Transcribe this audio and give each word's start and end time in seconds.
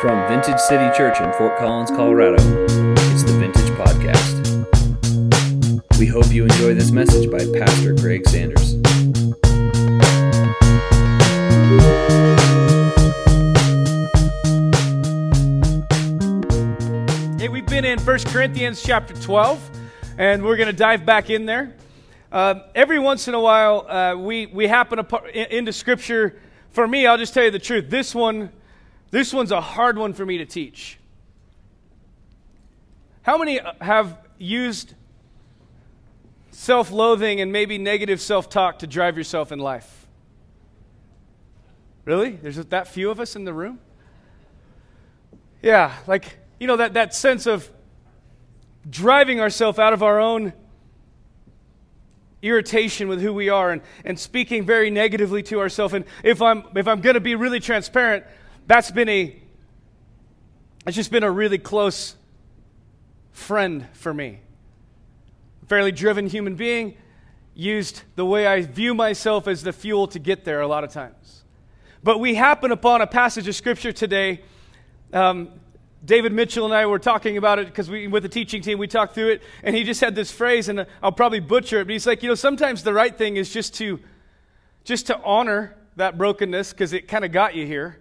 From 0.00 0.28
Vintage 0.28 0.58
City 0.60 0.94
Church 0.96 1.20
in 1.20 1.32
Fort 1.32 1.58
Collins, 1.58 1.90
Colorado, 1.90 2.36
it's 3.12 3.22
the 3.22 3.32
Vintage 3.38 3.70
Podcast. 3.72 4.44
We 5.98 6.06
hope 6.06 6.30
you 6.30 6.44
enjoy 6.44 6.74
this 6.74 6.90
message 6.90 7.30
by 7.30 7.38
Pastor 7.58 7.94
Greg 7.94 8.26
Sanders. 8.28 8.72
Hey, 17.40 17.48
we've 17.48 17.66
been 17.66 17.84
in 17.84 17.98
1 17.98 18.18
Corinthians 18.26 18.82
chapter 18.82 19.14
12, 19.14 19.70
and 20.18 20.42
we're 20.42 20.56
going 20.56 20.66
to 20.66 20.72
dive 20.72 21.06
back 21.06 21.30
in 21.30 21.46
there. 21.46 21.74
Uh, 22.30 22.60
every 22.74 22.98
once 22.98 23.28
in 23.28 23.34
a 23.34 23.40
while, 23.40 23.86
uh, 23.88 24.16
we, 24.16 24.46
we 24.46 24.66
happen 24.66 24.98
in, 25.32 25.46
into 25.46 25.72
Scripture. 25.72 26.38
For 26.70 26.86
me, 26.86 27.06
I'll 27.06 27.16
just 27.16 27.32
tell 27.32 27.44
you 27.44 27.50
the 27.50 27.58
truth. 27.58 27.88
This 27.88 28.14
one, 28.14 28.50
this 29.14 29.32
one's 29.32 29.52
a 29.52 29.60
hard 29.60 29.96
one 29.96 30.12
for 30.12 30.26
me 30.26 30.38
to 30.38 30.44
teach. 30.44 30.98
How 33.22 33.38
many 33.38 33.60
have 33.80 34.18
used 34.38 34.94
self 36.50 36.90
loathing 36.90 37.40
and 37.40 37.52
maybe 37.52 37.78
negative 37.78 38.20
self 38.20 38.48
talk 38.48 38.80
to 38.80 38.88
drive 38.88 39.16
yourself 39.16 39.52
in 39.52 39.60
life? 39.60 40.08
Really? 42.04 42.32
There's 42.32 42.56
that 42.56 42.88
few 42.88 43.08
of 43.08 43.20
us 43.20 43.36
in 43.36 43.44
the 43.44 43.54
room? 43.54 43.78
Yeah, 45.62 45.94
like, 46.08 46.36
you 46.58 46.66
know, 46.66 46.78
that, 46.78 46.94
that 46.94 47.14
sense 47.14 47.46
of 47.46 47.70
driving 48.90 49.38
ourselves 49.38 49.78
out 49.78 49.92
of 49.92 50.02
our 50.02 50.18
own 50.18 50.52
irritation 52.42 53.06
with 53.06 53.22
who 53.22 53.32
we 53.32 53.48
are 53.48 53.70
and, 53.70 53.80
and 54.04 54.18
speaking 54.18 54.66
very 54.66 54.90
negatively 54.90 55.44
to 55.44 55.60
ourselves. 55.60 55.94
And 55.94 56.04
if 56.24 56.42
I'm, 56.42 56.64
if 56.74 56.88
I'm 56.88 57.00
going 57.00 57.14
to 57.14 57.20
be 57.20 57.36
really 57.36 57.60
transparent, 57.60 58.24
that's 58.66 58.90
been 58.90 59.08
a, 59.08 59.40
it's 60.86 60.96
just 60.96 61.10
been 61.10 61.24
a 61.24 61.30
really 61.30 61.58
close 61.58 62.16
friend 63.32 63.86
for 63.92 64.14
me. 64.14 64.40
Fairly 65.68 65.92
driven 65.92 66.26
human 66.26 66.56
being, 66.56 66.96
used 67.54 68.02
the 68.16 68.24
way 68.24 68.46
I 68.46 68.62
view 68.62 68.94
myself 68.94 69.48
as 69.48 69.62
the 69.62 69.72
fuel 69.72 70.06
to 70.08 70.18
get 70.18 70.44
there 70.44 70.60
a 70.60 70.66
lot 70.66 70.84
of 70.84 70.90
times. 70.90 71.44
But 72.02 72.20
we 72.20 72.34
happen 72.34 72.70
upon 72.70 73.00
a 73.00 73.06
passage 73.06 73.48
of 73.48 73.54
scripture 73.54 73.92
today. 73.92 74.42
Um, 75.12 75.50
David 76.04 76.32
Mitchell 76.32 76.66
and 76.66 76.74
I 76.74 76.84
were 76.84 76.98
talking 76.98 77.38
about 77.38 77.58
it 77.58 77.66
because 77.66 77.88
we, 77.88 78.08
with 78.08 78.22
the 78.22 78.28
teaching 78.28 78.60
team, 78.60 78.78
we 78.78 78.86
talked 78.86 79.14
through 79.14 79.30
it, 79.30 79.42
and 79.62 79.74
he 79.74 79.84
just 79.84 80.02
had 80.02 80.14
this 80.14 80.30
phrase, 80.30 80.68
and 80.68 80.86
I'll 81.02 81.12
probably 81.12 81.40
butcher 81.40 81.80
it, 81.80 81.86
but 81.86 81.92
he's 81.92 82.06
like, 82.06 82.22
you 82.22 82.28
know, 82.28 82.34
sometimes 82.34 82.82
the 82.82 82.92
right 82.92 83.16
thing 83.16 83.38
is 83.38 83.50
just 83.50 83.74
to, 83.76 84.00
just 84.84 85.06
to 85.06 85.18
honor 85.22 85.76
that 85.96 86.18
brokenness 86.18 86.72
because 86.72 86.92
it 86.92 87.08
kind 87.08 87.24
of 87.24 87.32
got 87.32 87.54
you 87.54 87.66
here, 87.66 87.98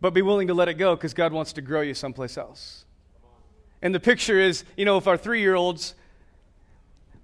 but 0.00 0.10
be 0.14 0.22
willing 0.22 0.48
to 0.48 0.54
let 0.54 0.68
it 0.68 0.74
go 0.74 0.94
because 0.94 1.14
God 1.14 1.32
wants 1.32 1.52
to 1.54 1.62
grow 1.62 1.80
you 1.80 1.94
someplace 1.94 2.36
else. 2.36 2.84
And 3.82 3.94
the 3.94 4.00
picture 4.00 4.40
is, 4.40 4.64
you 4.76 4.84
know, 4.84 4.96
if 4.96 5.06
our 5.06 5.16
three-year-olds, 5.16 5.94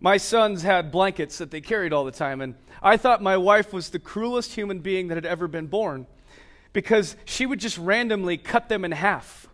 my 0.01 0.17
sons 0.17 0.63
had 0.63 0.91
blankets 0.91 1.39
that 1.39 1.51
they 1.51 1.61
carried 1.61 1.93
all 1.93 2.05
the 2.05 2.13
time, 2.13 2.41
and 2.41 2.55
I 2.83 2.97
thought 2.97 3.23
my 3.23 3.37
wife 3.37 3.73
was 3.73 3.91
the 3.91 3.99
cruelest 3.99 4.55
human 4.55 4.81
being 4.81 5.09
that 5.09 5.15
had 5.15 5.27
ever 5.27 5.49
been 5.49 5.67
born 5.67 6.07
because 6.73 7.17
she 7.25 7.47
would 7.47 7.61
just 7.61 7.79
randomly 7.79 8.37
cut 8.37 8.69
them 8.69 8.85
in 8.85 8.93
half 8.93 9.49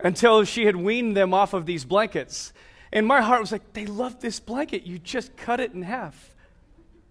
until 0.00 0.44
she 0.44 0.66
had 0.66 0.76
weaned 0.76 1.16
them 1.16 1.32
off 1.32 1.54
of 1.54 1.64
these 1.64 1.84
blankets. 1.84 2.52
And 2.92 3.06
my 3.06 3.22
heart 3.22 3.40
was 3.40 3.52
like, 3.52 3.72
they 3.72 3.86
love 3.86 4.20
this 4.20 4.40
blanket. 4.40 4.82
You 4.82 4.98
just 4.98 5.36
cut 5.36 5.60
it 5.60 5.72
in 5.72 5.82
half. 5.82 6.34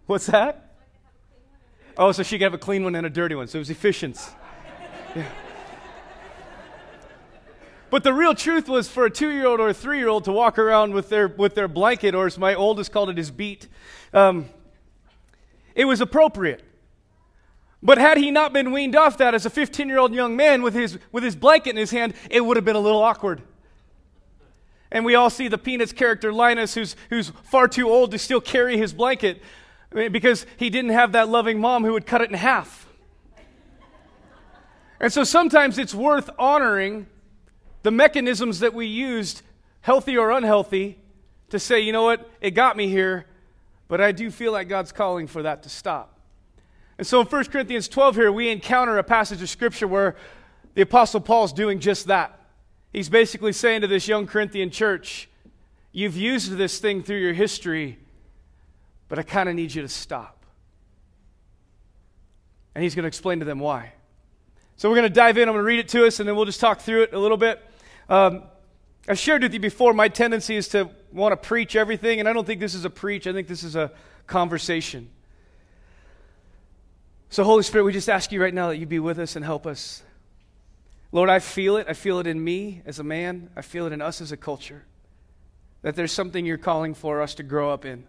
What's 0.06 0.28
that? 0.28 0.76
Oh, 1.98 2.12
so 2.12 2.22
she 2.24 2.38
could 2.38 2.44
have 2.44 2.54
a 2.54 2.58
clean 2.58 2.84
one 2.84 2.96
and 2.96 3.06
a 3.06 3.10
dirty 3.10 3.36
one. 3.36 3.48
So 3.48 3.58
it 3.58 3.62
was 3.62 3.70
efficient. 3.70 4.20
Yeah. 5.16 5.30
But 7.90 8.06
the 8.06 8.14
real 8.14 8.34
truth 8.34 8.70
was 8.70 8.88
for 8.88 9.06
a 9.06 9.10
two 9.10 9.30
year 9.30 9.46
old 9.46 9.60
or 9.60 9.70
a 9.70 9.74
three 9.74 9.98
year 9.98 10.08
old 10.08 10.24
to 10.24 10.32
walk 10.32 10.58
around 10.58 10.94
with 10.94 11.10
their, 11.10 11.28
with 11.28 11.56
their 11.56 11.68
blanket, 11.68 12.16
or 12.16 12.26
as 12.26 12.38
my 12.38 12.56
oldest 12.56 12.92
called 12.92 13.10
it, 13.10 13.18
his 13.18 13.32
beat, 13.32 13.68
um, 14.14 14.46
it 15.76 15.86
was 15.86 16.00
appropriate. 16.00 16.64
But 17.84 17.98
had 17.98 18.18
he 18.18 18.32
not 18.32 18.54
been 18.54 18.72
weaned 18.72 18.96
off 18.96 19.18
that 19.18 19.34
as 19.34 19.46
a 19.46 19.50
15 19.50 19.90
year 19.90 19.98
old 19.98 20.14
young 20.14 20.38
man 20.38 20.62
with 20.62 20.74
his, 20.74 21.00
with 21.12 21.24
his 21.24 21.36
blanket 21.36 21.72
in 21.72 21.78
his 21.78 21.92
hand, 21.92 22.14
it 22.30 22.46
would 22.46 22.56
have 22.56 22.66
been 22.66 22.78
a 22.78 22.82
little 22.82 23.04
awkward. 23.04 23.42
And 24.90 25.04
we 25.04 25.16
all 25.16 25.30
see 25.30 25.50
the 25.50 25.58
Peanuts 25.58 25.92
character 25.92 26.32
Linus, 26.32 26.74
who's, 26.74 26.96
who's 27.10 27.32
far 27.44 27.68
too 27.68 27.90
old 27.90 28.12
to 28.12 28.20
still 28.20 28.42
carry 28.42 28.78
his 28.78 28.94
blanket 28.94 29.42
because 29.90 30.46
he 30.56 30.70
didn't 30.70 30.92
have 30.92 31.12
that 31.14 31.28
loving 31.28 31.60
mom 31.60 31.84
who 31.84 31.92
would 31.94 32.06
cut 32.06 32.22
it 32.22 32.30
in 32.30 32.36
half. 32.36 32.88
And 35.02 35.12
so 35.12 35.24
sometimes 35.24 35.80
it's 35.80 35.96
worth 35.96 36.30
honoring 36.38 37.08
the 37.82 37.90
mechanisms 37.90 38.60
that 38.60 38.76
we 38.76 38.86
used, 38.86 39.42
healthy 39.82 40.16
or 40.16 40.30
unhealthy, 40.30 41.00
to 41.50 41.58
say, 41.58 41.80
you 41.80 41.92
know 41.92 42.04
what, 42.04 42.30
it 42.40 42.52
got 42.52 42.78
me 42.78 42.88
here, 42.88 43.26
but 43.88 44.00
I 44.00 44.12
do 44.12 44.30
feel 44.30 44.52
like 44.52 44.70
God's 44.70 44.92
calling 44.92 45.26
for 45.26 45.42
that 45.42 45.64
to 45.64 45.70
stop. 45.70 46.20
And 47.00 47.08
so 47.08 47.20
in 47.20 47.26
1 47.26 47.46
Corinthians 47.46 47.88
12 47.88 48.16
here, 48.16 48.32
we 48.32 48.50
encounter 48.50 49.00
a 49.00 49.04
passage 49.04 49.42
of 49.42 49.50
Scripture 49.50 49.88
where 49.88 50.16
the 50.76 50.84
Apostle 50.84 51.20
Paul's 51.20 51.52
doing 51.52 51.80
just 51.80 52.06
that. 52.06 52.40
He's 52.94 53.10
basically 53.10 53.54
saying 53.54 53.82
to 53.82 53.88
this 53.88 54.08
young 54.08 54.28
Corinthian 54.28 54.70
church, 54.70 55.28
You've 55.92 56.16
used 56.16 56.54
this 56.54 56.80
thing 56.80 57.04
through 57.04 57.18
your 57.18 57.34
history, 57.34 57.98
but 59.10 59.20
I 59.20 59.24
kind 59.24 59.50
of 59.50 59.56
need 59.56 59.76
you 59.76 59.82
to 59.82 59.90
stop. 59.90 60.46
And 62.74 62.82
he's 62.84 62.96
going 62.96 63.04
to 63.04 63.08
explain 63.08 63.40
to 63.40 63.46
them 63.46 63.60
why. 63.60 63.92
So 64.82 64.90
we're 64.90 64.96
going 64.96 65.10
to 65.10 65.14
dive 65.14 65.38
in. 65.38 65.48
I'm 65.48 65.54
going 65.54 65.62
to 65.62 65.68
read 65.68 65.78
it 65.78 65.90
to 65.90 66.08
us, 66.08 66.20
and 66.20 66.28
then 66.28 66.36
we'll 66.36 66.46
just 66.46 66.60
talk 66.60 66.80
through 66.80 67.04
it 67.04 67.14
a 67.14 67.20
little 67.20 67.38
bit. 67.38 67.64
Um, 68.10 68.42
I've 69.08 69.20
shared 69.20 69.44
with 69.44 69.54
you 69.54 69.60
before, 69.60 69.94
my 69.94 70.08
tendency 70.08 70.56
is 70.56 70.70
to 70.70 70.90
want 71.12 71.34
to 71.34 71.38
preach 71.38 71.76
everything, 71.76 72.20
and 72.20 72.28
I 72.28 72.34
don't 72.34 72.48
think 72.48 72.60
this 72.60 72.74
is 72.74 72.84
a 72.84 72.90
preach, 72.90 73.28
I 73.28 73.32
think 73.32 73.48
this 73.48 73.62
is 73.62 73.76
a 73.76 73.92
conversation. 74.26 75.12
So, 77.30 77.44
Holy 77.44 77.62
Spirit, 77.62 77.84
we 77.84 77.94
just 77.94 78.10
ask 78.10 78.32
you 78.32 78.42
right 78.42 78.56
now 78.56 78.70
that 78.70 78.78
you 78.78 78.88
be 78.88 78.98
with 78.98 79.20
us 79.20 79.36
and 79.36 79.46
help 79.46 79.68
us. 79.68 80.02
Lord, 81.12 81.30
I 81.30 81.38
feel 81.38 81.78
it. 81.78 81.86
I 81.88 81.94
feel 81.94 82.18
it 82.18 82.26
in 82.26 82.44
me 82.44 82.82
as 82.84 82.98
a 82.98 83.04
man, 83.04 83.52
I 83.56 83.62
feel 83.62 83.86
it 83.86 83.94
in 83.94 84.02
us 84.02 84.20
as 84.20 84.32
a 84.32 84.38
culture. 84.38 84.84
That 85.84 85.96
there's 85.96 86.12
something 86.12 86.44
you're 86.44 86.58
calling 86.58 86.96
for 86.96 87.22
us 87.22 87.36
to 87.36 87.44
grow 87.44 87.70
up 87.70 87.86
in. 87.86 88.06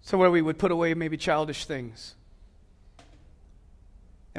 So, 0.00 0.16
where 0.16 0.30
we 0.30 0.40
would 0.40 0.58
put 0.58 0.72
away 0.72 0.94
maybe 0.94 1.18
childish 1.18 1.66
things 1.66 2.14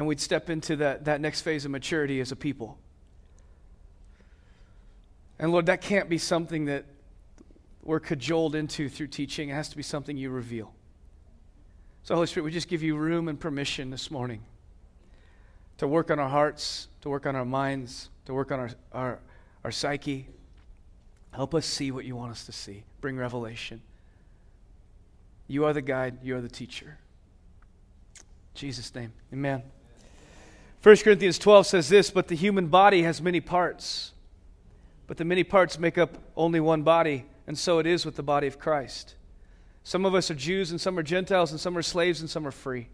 and 0.00 0.06
we'd 0.06 0.18
step 0.18 0.48
into 0.48 0.76
that, 0.76 1.04
that 1.04 1.20
next 1.20 1.42
phase 1.42 1.66
of 1.66 1.70
maturity 1.70 2.22
as 2.22 2.32
a 2.32 2.36
people. 2.36 2.78
And 5.38 5.52
Lord, 5.52 5.66
that 5.66 5.82
can't 5.82 6.08
be 6.08 6.16
something 6.16 6.64
that 6.64 6.86
we're 7.82 8.00
cajoled 8.00 8.54
into 8.54 8.88
through 8.88 9.08
teaching. 9.08 9.50
It 9.50 9.52
has 9.52 9.68
to 9.68 9.76
be 9.76 9.82
something 9.82 10.16
you 10.16 10.30
reveal. 10.30 10.72
So, 12.02 12.14
Holy 12.14 12.26
Spirit, 12.28 12.46
we 12.46 12.50
just 12.50 12.66
give 12.66 12.82
you 12.82 12.96
room 12.96 13.28
and 13.28 13.38
permission 13.38 13.90
this 13.90 14.10
morning 14.10 14.40
to 15.76 15.86
work 15.86 16.10
on 16.10 16.18
our 16.18 16.30
hearts, 16.30 16.88
to 17.02 17.10
work 17.10 17.26
on 17.26 17.36
our 17.36 17.44
minds, 17.44 18.08
to 18.24 18.32
work 18.32 18.50
on 18.50 18.58
our, 18.58 18.70
our, 18.92 19.18
our 19.64 19.70
psyche. 19.70 20.28
Help 21.32 21.54
us 21.54 21.66
see 21.66 21.90
what 21.90 22.06
you 22.06 22.16
want 22.16 22.30
us 22.30 22.46
to 22.46 22.52
see. 22.52 22.84
Bring 23.02 23.18
revelation. 23.18 23.82
You 25.46 25.66
are 25.66 25.74
the 25.74 25.82
guide, 25.82 26.20
you 26.22 26.36
are 26.36 26.40
the 26.40 26.48
teacher. 26.48 26.96
In 28.16 28.24
Jesus' 28.54 28.94
name, 28.94 29.12
amen. 29.30 29.62
1 30.82 30.96
Corinthians 30.98 31.38
12 31.38 31.66
says 31.66 31.88
this 31.88 32.10
But 32.10 32.28
the 32.28 32.36
human 32.36 32.68
body 32.68 33.02
has 33.02 33.20
many 33.20 33.40
parts, 33.40 34.12
but 35.06 35.18
the 35.18 35.24
many 35.24 35.44
parts 35.44 35.78
make 35.78 35.98
up 35.98 36.16
only 36.36 36.60
one 36.60 36.82
body, 36.82 37.26
and 37.46 37.58
so 37.58 37.78
it 37.78 37.86
is 37.86 38.06
with 38.06 38.16
the 38.16 38.22
body 38.22 38.46
of 38.46 38.58
Christ. 38.58 39.14
Some 39.84 40.06
of 40.06 40.14
us 40.14 40.30
are 40.30 40.34
Jews, 40.34 40.70
and 40.70 40.80
some 40.80 40.98
are 40.98 41.02
Gentiles, 41.02 41.50
and 41.50 41.60
some 41.60 41.76
are 41.76 41.82
slaves, 41.82 42.20
and 42.20 42.30
some 42.30 42.46
are 42.46 42.52
free. 42.52 42.88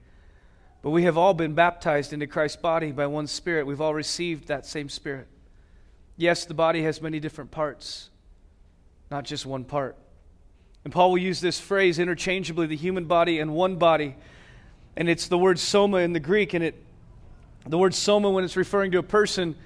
But 0.83 0.91
we 0.91 1.05
have 1.05 1.17
all 1.17 1.35
been 1.35 1.55
baptized 1.55 2.13
into 2.13 2.27
Christ's 2.27 2.61
body 2.61 2.91
by 2.91 3.07
one 3.07 3.27
Spirit. 3.27 3.67
We've 3.67 3.81
all 3.81 3.95
received 3.95 4.49
that 4.49 4.67
same 4.67 4.89
Spirit. 4.89 5.29
Yes, 6.17 6.45
the 6.45 6.55
body 6.55 6.83
has 6.83 7.03
many 7.03 7.21
different 7.21 7.51
parts, 7.51 8.11
not 9.11 9.25
just 9.25 9.47
one 9.47 9.65
part. 9.65 9.97
And 10.85 10.93
Paul 10.93 11.11
will 11.11 11.19
use 11.19 11.41
this 11.41 11.61
phrase 11.61 11.99
interchangeably 11.99 12.67
the 12.67 12.77
human 12.77 13.05
body 13.05 13.39
and 13.39 13.53
one 13.53 13.77
body. 13.77 14.17
And 14.97 15.09
it's 15.09 15.29
the 15.29 15.39
word 15.39 15.59
soma 15.59 15.99
in 15.99 16.13
the 16.13 16.21
Greek. 16.21 16.55
And 16.55 16.65
it, 16.65 16.86
the 17.69 17.79
word 17.79 17.95
soma, 17.95 18.31
when 18.31 18.45
it's 18.45 18.57
referring 18.57 18.93
to 18.93 18.99
a 18.99 19.03
person, 19.03 19.57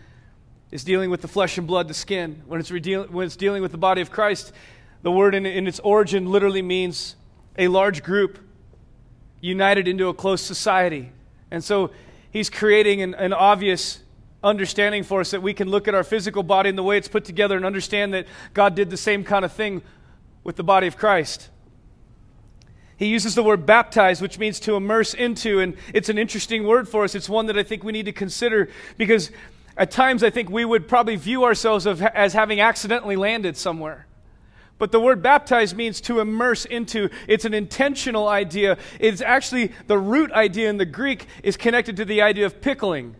is 0.71 0.85
dealing 0.85 1.11
with 1.11 1.21
the 1.21 1.29
flesh 1.29 1.59
and 1.59 1.67
blood, 1.67 1.89
the 1.89 1.95
skin. 1.95 2.43
When 2.47 2.61
it's, 2.61 2.71
re- 2.71 2.97
when 2.97 3.27
it's 3.27 3.37
dealing 3.37 3.63
with 3.63 3.73
the 3.73 3.79
body 3.79 4.01
of 4.01 4.11
Christ, 4.11 4.53
the 5.03 5.11
word 5.11 5.35
in, 5.35 5.47
in 5.47 5.67
its 5.67 5.81
origin 5.81 6.31
literally 6.31 6.63
means 6.63 7.17
a 7.59 7.69
large 7.69 8.03
group 8.03 8.39
united 9.41 9.89
into 9.89 10.09
a 10.09 10.15
close 10.15 10.41
society. 10.41 11.11
And 11.51 11.65
so 11.65 11.91
he's 12.31 12.51
creating 12.51 13.03
an, 13.03 13.15
an, 13.15 13.33
obvious 13.33 14.01
understanding 14.43 15.03
for 15.03 15.21
us 15.21 15.31
that 15.33 15.43
we 15.43 15.53
can 15.53 15.69
look 15.69 15.89
at 15.89 15.95
our 15.95 16.05
physical 16.05 16.43
body 16.43 16.69
and 16.69 16.79
the 16.79 16.83
way 16.83 16.97
it's 16.97 17.09
put 17.09 17.25
together 17.25 17.57
and 17.57 17.65
understand 17.65 18.15
that 18.15 18.27
God 18.55 18.75
did 18.75 18.91
the 18.91 18.97
same 18.97 19.25
kind 19.25 19.45
of 19.45 19.53
thing 19.53 19.83
with 20.45 20.57
the 20.57 20.65
body 20.65 20.87
of 20.87 20.97
Christ. 20.97 21.49
He 23.01 23.07
uses 23.07 23.35
the 23.35 23.43
word 23.43 23.65
baptize, 23.65 24.21
which 24.21 24.39
means 24.39 24.61
to 24.61 24.77
immerse 24.77 25.15
into, 25.15 25.59
and 25.59 25.75
it's 25.95 26.11
an 26.11 26.19
interesting 26.19 26.67
word 26.67 26.87
for 26.87 27.03
us. 27.03 27.15
It's 27.15 27.31
one 27.31 27.47
that 27.47 27.57
I 27.57 27.63
think 27.63 27.83
we 27.83 27.93
need 27.93 28.05
to 28.05 28.13
consider 28.13 28.69
because 28.99 29.31
at 29.75 29.91
times 29.91 30.23
I 30.23 30.29
think 30.29 30.51
we 30.51 30.67
would 30.67 30.87
probably 30.87 31.17
view 31.17 31.45
ourselves 31.45 31.87
as 31.87 32.35
having 32.35 32.61
accidentally 32.61 33.17
landed 33.17 33.57
somewhere. 33.57 34.07
But 34.77 34.93
the 34.93 35.01
word 35.01 35.23
baptize 35.23 35.75
means 35.75 36.03
to 36.03 36.21
immerse 36.21 36.67
into. 36.67 37.09
It's 37.27 37.47
an 37.47 37.55
intentional 37.55 38.29
idea. 38.29 38.77
It's 38.99 39.23
actually 39.23 39.73
the 39.87 39.97
root 39.97 40.31
idea 40.33 40.69
in 40.69 40.77
the 40.77 40.85
Greek 40.85 41.27
is 41.43 41.57
connected 41.57 41.97
to 41.97 42.05
the 42.05 42.21
idea 42.21 42.45
of 42.45 42.61
pickling. 42.61 43.17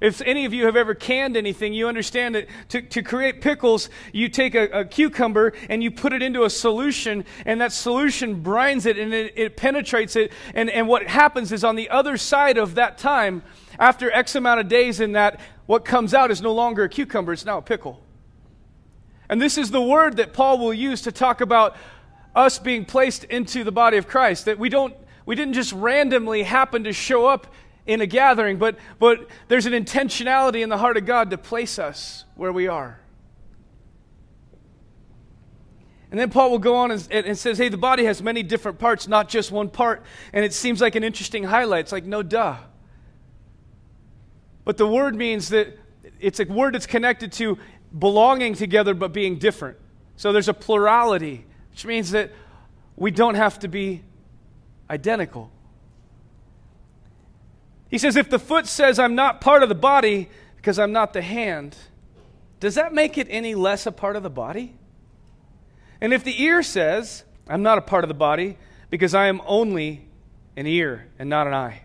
If 0.00 0.20
any 0.20 0.44
of 0.44 0.54
you 0.54 0.66
have 0.66 0.76
ever 0.76 0.94
canned 0.94 1.36
anything, 1.36 1.72
you 1.72 1.88
understand 1.88 2.36
that 2.36 2.46
to, 2.68 2.82
to 2.82 3.02
create 3.02 3.40
pickles, 3.40 3.90
you 4.12 4.28
take 4.28 4.54
a, 4.54 4.80
a, 4.80 4.84
cucumber 4.84 5.54
and 5.68 5.82
you 5.82 5.90
put 5.90 6.12
it 6.12 6.22
into 6.22 6.44
a 6.44 6.50
solution, 6.50 7.24
and 7.44 7.60
that 7.60 7.72
solution 7.72 8.42
brines 8.42 8.86
it 8.86 8.96
and 8.96 9.12
it, 9.12 9.32
it 9.36 9.56
penetrates 9.56 10.14
it. 10.14 10.32
And, 10.54 10.70
and 10.70 10.86
what 10.86 11.06
happens 11.06 11.50
is 11.50 11.64
on 11.64 11.74
the 11.74 11.90
other 11.90 12.16
side 12.16 12.58
of 12.58 12.76
that 12.76 12.98
time, 12.98 13.42
after 13.78 14.10
X 14.10 14.34
amount 14.36 14.60
of 14.60 14.68
days 14.68 15.00
in 15.00 15.12
that, 15.12 15.40
what 15.66 15.84
comes 15.84 16.14
out 16.14 16.30
is 16.30 16.40
no 16.40 16.52
longer 16.52 16.84
a 16.84 16.88
cucumber, 16.88 17.32
it's 17.32 17.44
now 17.44 17.58
a 17.58 17.62
pickle. 17.62 18.00
And 19.28 19.42
this 19.42 19.58
is 19.58 19.70
the 19.70 19.82
word 19.82 20.16
that 20.16 20.32
Paul 20.32 20.58
will 20.58 20.72
use 20.72 21.02
to 21.02 21.12
talk 21.12 21.40
about 21.40 21.76
us 22.34 22.58
being 22.58 22.84
placed 22.84 23.24
into 23.24 23.64
the 23.64 23.72
body 23.72 23.96
of 23.96 24.06
Christ. 24.06 24.46
That 24.46 24.58
we 24.58 24.68
don't 24.68 24.94
we 25.26 25.34
didn't 25.34 25.54
just 25.54 25.72
randomly 25.72 26.42
happen 26.44 26.84
to 26.84 26.92
show 26.92 27.26
up 27.26 27.52
in 27.88 28.02
a 28.02 28.06
gathering, 28.06 28.58
but, 28.58 28.76
but 28.98 29.26
there's 29.48 29.64
an 29.66 29.72
intentionality 29.72 30.62
in 30.62 30.68
the 30.68 30.76
heart 30.76 30.98
of 30.98 31.06
God 31.06 31.30
to 31.30 31.38
place 31.38 31.78
us 31.78 32.26
where 32.36 32.52
we 32.52 32.68
are. 32.68 33.00
And 36.10 36.20
then 36.20 36.30
Paul 36.30 36.50
will 36.50 36.58
go 36.58 36.76
on 36.76 36.90
and, 36.90 37.06
and, 37.10 37.36
says, 37.36 37.58
hey, 37.58 37.70
the 37.70 37.78
body 37.78 38.04
has 38.04 38.22
many 38.22 38.42
different 38.42 38.78
parts, 38.78 39.08
not 39.08 39.28
just 39.28 39.50
one 39.50 39.68
part. 39.68 40.02
And 40.32 40.44
it 40.44 40.52
seems 40.52 40.80
like 40.80 40.94
an 40.94 41.04
interesting 41.04 41.44
highlight. 41.44 41.80
It's 41.80 41.92
like, 41.92 42.04
no, 42.04 42.22
duh. 42.22 42.56
But 44.64 44.76
the 44.76 44.86
word 44.86 45.14
means 45.14 45.48
that 45.48 45.78
it's 46.20 46.40
a 46.40 46.44
word 46.44 46.74
that's 46.74 46.86
connected 46.86 47.32
to 47.32 47.58
belonging 47.98 48.54
together 48.54 48.94
but 48.94 49.12
being 49.12 49.38
different. 49.38 49.78
So 50.16 50.32
there's 50.32 50.48
a 50.48 50.54
plurality, 50.54 51.46
which 51.70 51.86
means 51.86 52.10
that 52.10 52.32
we 52.96 53.10
don't 53.10 53.34
have 53.34 53.58
to 53.60 53.68
be 53.68 54.02
identical. 54.90 55.50
He 57.90 57.98
says, 57.98 58.16
if 58.16 58.28
the 58.28 58.38
foot 58.38 58.66
says, 58.66 58.98
I'm 58.98 59.14
not 59.14 59.40
part 59.40 59.62
of 59.62 59.68
the 59.68 59.74
body 59.74 60.28
because 60.56 60.78
I'm 60.78 60.92
not 60.92 61.12
the 61.12 61.22
hand, 61.22 61.76
does 62.60 62.74
that 62.74 62.92
make 62.92 63.16
it 63.16 63.26
any 63.30 63.54
less 63.54 63.86
a 63.86 63.92
part 63.92 64.16
of 64.16 64.22
the 64.22 64.30
body? 64.30 64.74
And 66.00 66.12
if 66.12 66.22
the 66.22 66.42
ear 66.42 66.62
says, 66.62 67.24
I'm 67.48 67.62
not 67.62 67.78
a 67.78 67.82
part 67.82 68.04
of 68.04 68.08
the 68.08 68.14
body 68.14 68.58
because 68.90 69.14
I 69.14 69.26
am 69.26 69.40
only 69.46 70.06
an 70.56 70.66
ear 70.66 71.08
and 71.18 71.30
not 71.30 71.46
an 71.46 71.54
eye, 71.54 71.82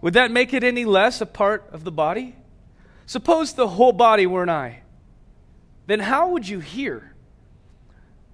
would 0.00 0.14
that 0.14 0.30
make 0.30 0.52
it 0.52 0.62
any 0.62 0.84
less 0.84 1.20
a 1.20 1.26
part 1.26 1.68
of 1.72 1.84
the 1.84 1.92
body? 1.92 2.36
Suppose 3.06 3.54
the 3.54 3.68
whole 3.68 3.92
body 3.92 4.26
were 4.26 4.42
an 4.42 4.50
eye. 4.50 4.80
Then 5.86 6.00
how 6.00 6.30
would 6.30 6.46
you 6.46 6.60
hear? 6.60 7.14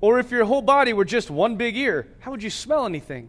Or 0.01 0.19
if 0.19 0.31
your 0.31 0.45
whole 0.45 0.63
body 0.63 0.93
were 0.93 1.05
just 1.05 1.31
one 1.31 1.57
big 1.57 1.77
ear, 1.77 2.09
how 2.21 2.33
would 2.33 2.43
you 2.43 2.51
smell 2.51 2.87
anything? 2.87 3.29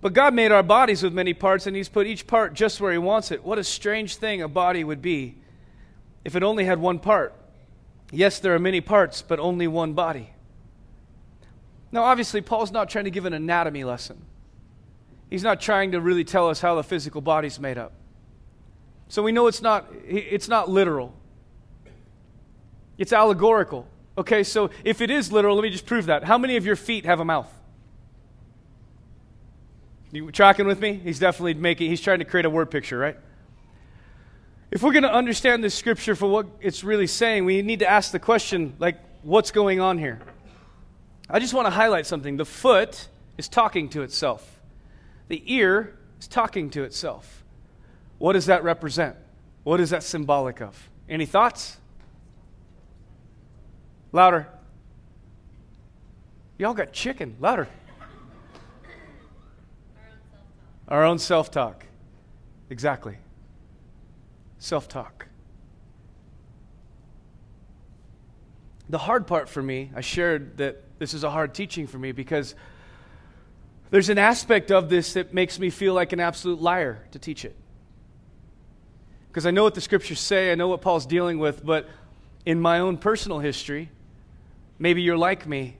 But 0.00 0.14
God 0.14 0.32
made 0.32 0.50
our 0.50 0.62
bodies 0.62 1.02
with 1.02 1.12
many 1.12 1.34
parts, 1.34 1.66
and 1.66 1.76
He's 1.76 1.88
put 1.88 2.06
each 2.06 2.26
part 2.26 2.54
just 2.54 2.80
where 2.80 2.92
He 2.92 2.98
wants 2.98 3.30
it. 3.30 3.44
What 3.44 3.58
a 3.58 3.64
strange 3.64 4.16
thing 4.16 4.40
a 4.40 4.48
body 4.48 4.82
would 4.82 5.02
be 5.02 5.36
if 6.24 6.36
it 6.36 6.42
only 6.42 6.64
had 6.64 6.78
one 6.78 6.98
part. 6.98 7.34
Yes, 8.10 8.38
there 8.38 8.54
are 8.54 8.58
many 8.58 8.80
parts, 8.80 9.22
but 9.22 9.38
only 9.38 9.68
one 9.68 9.92
body. 9.92 10.30
Now, 11.92 12.04
obviously, 12.04 12.40
Paul's 12.40 12.72
not 12.72 12.88
trying 12.88 13.04
to 13.04 13.10
give 13.10 13.24
an 13.24 13.32
anatomy 13.32 13.84
lesson. 13.84 14.22
He's 15.28 15.42
not 15.42 15.60
trying 15.60 15.92
to 15.92 16.00
really 16.00 16.24
tell 16.24 16.48
us 16.48 16.60
how 16.60 16.74
the 16.74 16.82
physical 16.82 17.20
body's 17.20 17.60
made 17.60 17.78
up. 17.78 17.92
So 19.08 19.22
we 19.22 19.32
know 19.32 19.46
it's 19.48 19.62
not, 19.62 19.88
it's 20.06 20.48
not 20.48 20.68
literal, 20.68 21.14
it's 22.96 23.12
allegorical. 23.12 23.86
Okay, 24.18 24.42
so 24.42 24.70
if 24.84 25.00
it 25.00 25.10
is 25.10 25.32
literal, 25.32 25.56
let 25.56 25.62
me 25.62 25.70
just 25.70 25.86
prove 25.86 26.06
that. 26.06 26.24
How 26.24 26.36
many 26.36 26.56
of 26.56 26.66
your 26.66 26.76
feet 26.76 27.06
have 27.06 27.20
a 27.20 27.24
mouth? 27.24 27.50
You 30.12 30.30
tracking 30.32 30.66
with 30.66 30.80
me? 30.80 30.94
He's 30.94 31.18
definitely 31.18 31.54
making, 31.54 31.90
he's 31.90 32.00
trying 32.00 32.18
to 32.18 32.24
create 32.24 32.46
a 32.46 32.50
word 32.50 32.70
picture, 32.70 32.98
right? 32.98 33.16
If 34.70 34.82
we're 34.82 34.92
going 34.92 35.04
to 35.04 35.12
understand 35.12 35.62
this 35.62 35.74
scripture 35.74 36.14
for 36.14 36.26
what 36.26 36.46
it's 36.60 36.84
really 36.84 37.06
saying, 37.06 37.44
we 37.44 37.62
need 37.62 37.80
to 37.80 37.90
ask 37.90 38.12
the 38.12 38.18
question, 38.18 38.74
like, 38.78 38.98
what's 39.22 39.50
going 39.50 39.80
on 39.80 39.98
here? 39.98 40.20
I 41.28 41.38
just 41.38 41.54
want 41.54 41.66
to 41.66 41.70
highlight 41.70 42.06
something. 42.06 42.36
The 42.36 42.44
foot 42.44 43.08
is 43.38 43.48
talking 43.48 43.88
to 43.90 44.02
itself, 44.02 44.60
the 45.28 45.42
ear 45.46 45.96
is 46.18 46.26
talking 46.26 46.70
to 46.70 46.82
itself. 46.82 47.44
What 48.18 48.34
does 48.34 48.46
that 48.46 48.64
represent? 48.64 49.16
What 49.62 49.80
is 49.80 49.90
that 49.90 50.02
symbolic 50.02 50.60
of? 50.60 50.90
Any 51.08 51.26
thoughts? 51.26 51.78
Louder. 54.12 54.48
Y'all 56.58 56.74
got 56.74 56.92
chicken. 56.92 57.36
Louder. 57.40 57.68
Our 60.90 61.04
own 61.04 61.18
self 61.18 61.50
talk. 61.50 61.86
Exactly. 62.68 63.16
Self 64.58 64.88
talk. 64.88 65.26
The 68.88 68.98
hard 68.98 69.26
part 69.26 69.48
for 69.48 69.62
me, 69.62 69.90
I 69.94 70.00
shared 70.00 70.56
that 70.56 70.82
this 70.98 71.14
is 71.14 71.22
a 71.22 71.30
hard 71.30 71.54
teaching 71.54 71.86
for 71.86 71.98
me 71.98 72.10
because 72.10 72.56
there's 73.90 74.08
an 74.08 74.18
aspect 74.18 74.72
of 74.72 74.88
this 74.88 75.12
that 75.14 75.32
makes 75.32 75.58
me 75.58 75.70
feel 75.70 75.94
like 75.94 76.12
an 76.12 76.20
absolute 76.20 76.60
liar 76.60 77.06
to 77.12 77.18
teach 77.18 77.44
it. 77.44 77.54
Because 79.28 79.46
I 79.46 79.52
know 79.52 79.62
what 79.62 79.74
the 79.76 79.80
scriptures 79.80 80.18
say, 80.18 80.50
I 80.50 80.56
know 80.56 80.66
what 80.66 80.80
Paul's 80.80 81.06
dealing 81.06 81.38
with, 81.38 81.64
but 81.64 81.88
in 82.44 82.60
my 82.60 82.80
own 82.80 82.96
personal 82.98 83.38
history, 83.38 83.90
maybe 84.78 85.02
you're 85.02 85.16
like 85.16 85.46
me, 85.46 85.76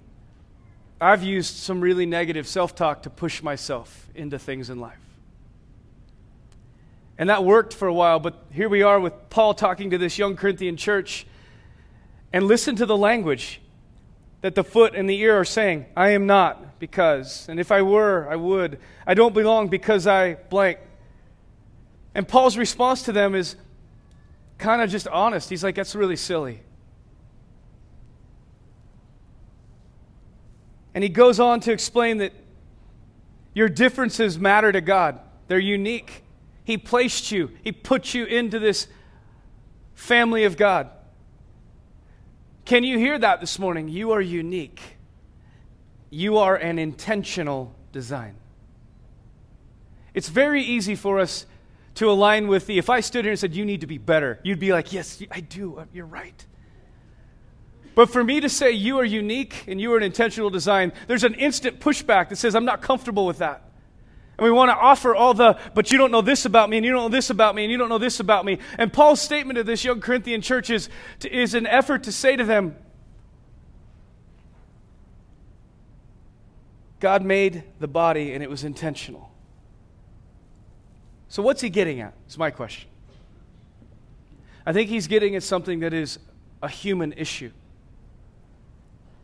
I've 1.01 1.23
used 1.23 1.57
some 1.57 1.81
really 1.81 2.05
negative 2.05 2.47
self 2.47 2.75
talk 2.75 3.05
to 3.05 3.11
push 3.11 3.43
myself 3.43 4.09
into 4.15 4.39
things 4.39 4.69
in 4.69 4.81
life. 4.81 4.99
And 7.17 7.29
that 7.29 7.45
worked 7.45 7.75
for 7.75 7.89
a 7.89 7.95
while, 7.95 8.19
but 8.19 8.45
here 8.53 8.69
we 8.69 8.83
are 8.83 8.99
with 9.01 9.13
Paul 9.31 9.55
talking 9.55 9.91
to 9.91 9.99
this 9.99 10.19
young 10.19 10.37
Corinthian 10.37 10.77
church. 10.77 11.27
And 12.33 12.47
listen 12.47 12.77
to 12.77 12.87
the 12.87 12.97
language 12.97 13.61
that 14.43 14.55
the 14.55 14.65
foot 14.65 14.95
and 14.95 15.09
the 15.09 15.19
ear 15.19 15.39
are 15.39 15.45
saying 15.45 15.87
I 15.97 16.11
am 16.11 16.27
not 16.27 16.79
because, 16.79 17.49
and 17.49 17.59
if 17.59 17.73
I 17.73 17.83
were, 17.83 18.29
I 18.31 18.37
would. 18.37 18.79
I 19.07 19.15
don't 19.15 19.35
belong 19.35 19.69
because 19.69 20.07
I 20.07 20.35
blank. 20.35 20.79
And 22.15 22.27
Paul's 22.27 22.57
response 22.57 23.03
to 23.03 23.13
them 23.13 23.35
is 23.35 23.57
kind 24.59 24.83
of 24.83 24.91
just 24.91 25.09
honest. 25.09 25.49
He's 25.49 25.65
like, 25.65 25.75
that's 25.75 25.95
really 25.95 26.17
silly. 26.17 26.61
And 30.95 31.05
he 31.05 31.11
goes 31.11 31.39
on 31.39 31.61
to 31.61 31.73
explain 31.73 32.19
that 32.19 32.33
your 33.55 33.69
differences 33.69 34.39
matter 34.39 34.71
to 34.73 34.81
God, 34.81 35.21
they're 35.49 35.59
unique. 35.59 36.25
He 36.65 36.79
placed 36.79 37.33
you, 37.33 37.51
He 37.63 37.73
put 37.73 38.15
you 38.15 38.25
into 38.25 38.59
this 38.59 38.87
family 39.95 40.45
of 40.45 40.57
God. 40.57 40.91
Can 42.65 42.85
you 42.85 42.99
hear 42.99 43.19
that 43.19 43.41
this 43.41 43.59
morning? 43.59 43.89
You 43.89 44.13
are 44.13 44.21
unique. 44.21 44.81
You 46.11 46.39
are 46.39 46.57
an 46.57 46.79
intentional 46.79 47.75
design. 47.93 48.37
It's 50.15 50.29
very 50.29 50.63
easy 50.63 50.95
for 50.95 51.19
us 51.19 51.47
to 51.97 52.11
align 52.11 52.49
with 52.49 52.67
the, 52.67 52.79
if 52.79 52.89
I 52.89 53.01
stood 53.01 53.25
here 53.25 53.33
and 53.33 53.39
said, 53.39 53.55
you 53.55 53.65
need 53.65 53.81
to 53.81 53.87
be 53.87 53.99
better, 53.99 54.39
you'd 54.43 54.61
be 54.61 54.73
like, 54.73 54.93
yes, 54.93 55.23
I 55.31 55.41
do. 55.41 55.79
Uh, 55.79 55.85
you're 55.93 56.07
right. 56.07 56.47
But 57.95 58.11
for 58.11 58.23
me 58.23 58.41
to 58.41 58.49
say 58.49 58.71
you 58.71 58.99
are 58.99 59.05
unique 59.05 59.65
and 59.67 59.81
you 59.81 59.93
are 59.93 59.97
an 59.97 60.03
intentional 60.03 60.51
design, 60.51 60.93
there's 61.07 61.25
an 61.25 61.35
instant 61.35 61.81
pushback 61.81 62.29
that 62.29 62.37
says, 62.37 62.55
I'm 62.55 62.65
not 62.65 62.83
comfortable 62.83 63.27
with 63.27 63.39
that. 63.39 63.65
And 64.39 64.45
we 64.45 64.51
want 64.51 64.71
to 64.71 64.77
offer 64.77 65.15
all 65.15 65.35
the, 65.35 65.59
but 65.75 65.93
you 65.93 65.99
don't 65.99 66.11
know 66.11 66.23
this 66.23 66.47
about 66.47 66.71
me, 66.71 66.79
and 66.79 66.87
you 66.87 66.93
don't 66.93 67.03
know 67.03 67.15
this 67.15 67.29
about 67.29 67.55
me, 67.55 67.65
and 67.65 67.71
you 67.71 67.77
don't 67.77 67.91
know 67.91 67.99
this 67.99 68.21
about 68.21 68.45
me. 68.45 68.59
And 68.79 68.91
Paul's 68.91 69.21
statement 69.21 69.59
to 69.59 69.65
this 69.65 69.85
young 69.85 70.01
Corinthian 70.01 70.41
church 70.41 70.71
is, 70.71 70.89
is 71.31 71.55
an 71.55 71.67
effort 71.67 72.05
to 72.05 72.13
say 72.13 72.37
to 72.37 72.45
them, 72.45 72.77
God 77.01 77.25
made 77.25 77.65
the 77.81 77.89
body 77.89 78.33
and 78.35 78.43
it 78.43 78.51
was 78.51 78.63
intentional. 78.63 79.31
So, 81.29 81.43
what's 81.43 81.63
he 81.63 81.71
getting 81.71 82.01
at? 82.01 82.13
Is 82.29 82.37
my 82.37 82.51
question. 82.51 82.89
I 84.67 84.73
think 84.73 84.91
he's 84.91 85.09
getting 85.09 85.35
at 85.35 85.43
something 85.43 85.81
that 85.81 85.95
is 85.95 86.19
a 86.63 86.69
human 86.69 87.15
issue. 87.15 87.51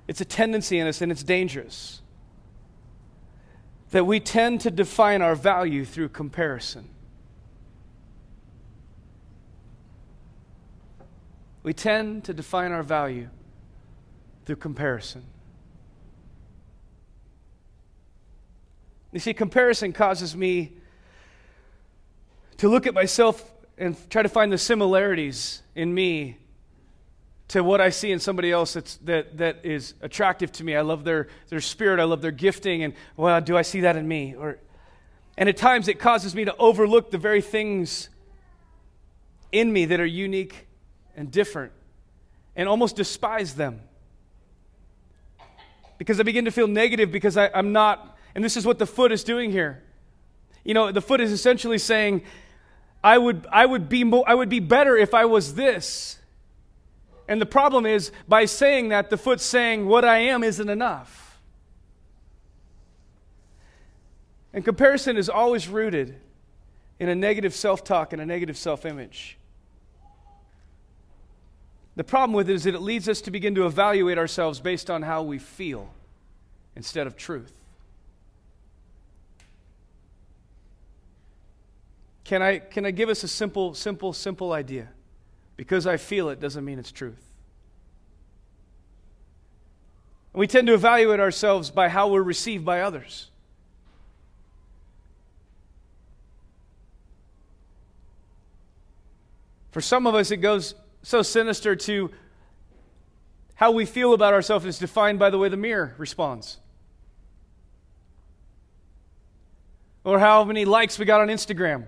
It's 0.09 0.21
a 0.21 0.25
tendency 0.25 0.79
in 0.79 0.87
us, 0.87 1.01
and 1.01 1.11
it's 1.11 1.23
dangerous. 1.23 2.01
That 3.91 4.05
we 4.05 4.21
tend 4.21 4.61
to 4.63 4.71
define 4.71 5.23
our 5.23 5.35
value 5.35 5.85
through 5.85 6.11
comparison. 6.11 6.89
We 11.63 11.73
tend 11.73 12.25
to 12.25 12.33
define 12.33 12.71
our 12.71 12.85
value 12.85 13.29
through 14.45 14.57
comparison. 14.57 15.25
You 19.13 19.19
see, 19.19 19.35
comparison 19.35 19.93
causes 19.93 20.37
me 20.37 20.75
to 22.59 22.69
look 22.69 22.87
at 22.87 22.95
myself 22.95 23.53
and 23.79 23.97
try 24.11 24.23
to 24.23 24.29
find 24.29 24.53
the 24.53 24.59
similarities 24.59 25.63
in 25.75 25.93
me 25.93 26.39
to 27.49 27.63
what 27.63 27.81
I 27.81 27.91
see 27.91 28.11
in 28.11 28.19
somebody 28.19 28.51
else 28.51 28.75
that's, 28.75 28.97
that, 28.99 29.37
that 29.39 29.61
is 29.65 29.95
attractive 30.01 30.51
to 30.53 30.65
me. 30.65 30.75
I 30.75 30.81
love 30.81 31.05
their, 31.05 31.29
their 31.49 31.61
spirit, 31.61 32.01
I 32.01 32.05
love 32.05 32.21
their 32.21 32.33
gifting, 32.33 32.83
and 32.83 32.95
well, 33.17 33.41
do 33.41 33.57
I 33.57 33.63
see 33.63 33.81
that 33.83 33.97
in 33.97 34.07
me? 34.09 34.35
Or, 34.37 34.59
and 35.39 35.49
at 35.49 35.57
times 35.57 35.89
it 35.89 35.99
causes 35.99 36.35
me 36.35 36.45
to 36.45 36.57
overlook 36.57 37.11
the 37.11 37.19
very 37.19 37.41
things 37.41 38.09
in 39.53 39.73
me 39.73 39.85
that 39.87 40.01
are 40.01 40.07
unique 40.07 40.67
and 41.17 41.31
different 41.31 41.73
and 42.57 42.69
almost 42.69 42.97
despise 42.97 43.55
them. 43.55 43.81
Because 45.99 46.19
I 46.21 46.25
begin 46.25 46.47
to 46.47 46.51
feel 46.51 46.67
negative 46.67 47.13
because 47.13 47.37
I, 47.37 47.51
I'm 47.55 47.73
not, 47.73 48.19
and 48.35 48.45
this 48.45 48.57
is 48.57 48.67
what 48.67 48.79
the 48.79 48.87
foot 48.87 49.13
is 49.13 49.23
doing 49.25 49.53
here. 49.53 49.83
You 50.65 50.75
know, 50.75 50.91
the 50.91 51.01
foot 51.01 51.21
is 51.21 51.33
essentially 51.33 51.79
saying, 51.79 52.23
I 53.05 53.19
would, 53.19 53.47
I 53.53 53.65
would, 53.65 53.89
be, 53.89 54.05
mo- 54.05 54.25
I 54.27 54.35
would 54.35 54.49
be 54.49 54.61
better 54.61 54.97
if 54.97 55.15
I 55.15 55.27
was 55.27 55.55
this. 55.55 56.19
And 57.29 57.41
the 57.41 57.47
problem 57.47 57.87
is, 57.87 58.13
by 58.29 58.45
saying 58.45 58.91
that, 58.91 59.11
the 59.11 59.17
foot's 59.17 59.45
saying, 59.45 59.87
What 59.87 60.05
I 60.05 60.19
am 60.19 60.43
isn't 60.43 60.69
enough. 60.69 61.41
And 64.53 64.65
comparison 64.65 65.17
is 65.17 65.29
always 65.29 65.69
rooted 65.69 66.17
in 66.99 67.09
a 67.09 67.15
negative 67.15 67.55
self 67.55 67.85
talk 67.85 68.13
and 68.13 68.23
a 68.23 68.27
negative 68.27 68.57
self 68.57 68.87
image. 68.87 69.39
The 71.97 72.05
problem 72.05 72.35
with 72.35 72.51
it 72.51 72.55
is 72.55 72.65
that 72.65 72.75
it 72.75 72.83
leads 72.83 73.09
us 73.09 73.21
to 73.23 73.31
begin 73.31 73.55
to 73.55 73.67
evaluate 73.67 74.19
ourselves 74.19 74.61
based 74.61 74.91
on 74.91 75.03
how 75.03 75.23
we 75.23 75.39
feel 75.39 75.91
instead 76.77 77.07
of 77.07 77.17
truth. 77.17 77.53
Can 82.25 82.43
I, 82.43 82.59
can 82.59 82.85
I 82.85 82.91
give 82.91 83.09
us 83.09 83.23
a 83.25 83.29
simple, 83.29 83.73
simple, 83.73 84.13
simple 84.13 84.53
idea? 84.53 84.89
Because 85.57 85.87
I 85.87 85.97
feel 85.97 86.29
it 86.29 86.41
doesn't 86.41 86.65
mean 86.65 86.79
it's 86.79 86.93
truth. 86.93 87.23
We 90.33 90.47
tend 90.47 90.67
to 90.67 90.75
evaluate 90.75 91.19
ourselves 91.19 91.71
by 91.71 91.89
how 91.89 92.09
we're 92.09 92.23
received 92.23 92.65
by 92.65 92.83
others. 92.83 93.31
For 99.71 99.81
some 99.81 100.07
of 100.07 100.15
us, 100.15 100.31
it 100.31 100.39
goes 100.39 100.75
so 101.03 101.23
sinister 101.23 101.75
to 101.77 102.11
how 103.55 103.71
we 103.71 103.87
feel 103.87 104.13
about 104.13 104.35
ourselves 104.35 104.67
is 104.67 104.79
defined 104.79 105.19
by 105.19 105.31
the 105.31 105.39
way 105.39 105.49
the 105.49 105.57
mirror 105.57 105.95
responds. 105.97 106.59
Or 110.05 110.19
how 110.19 110.45
many 110.45 110.67
likes 110.67 110.99
we 110.99 111.07
got 111.07 111.23
on 111.23 111.29
Instagram. 111.29 111.87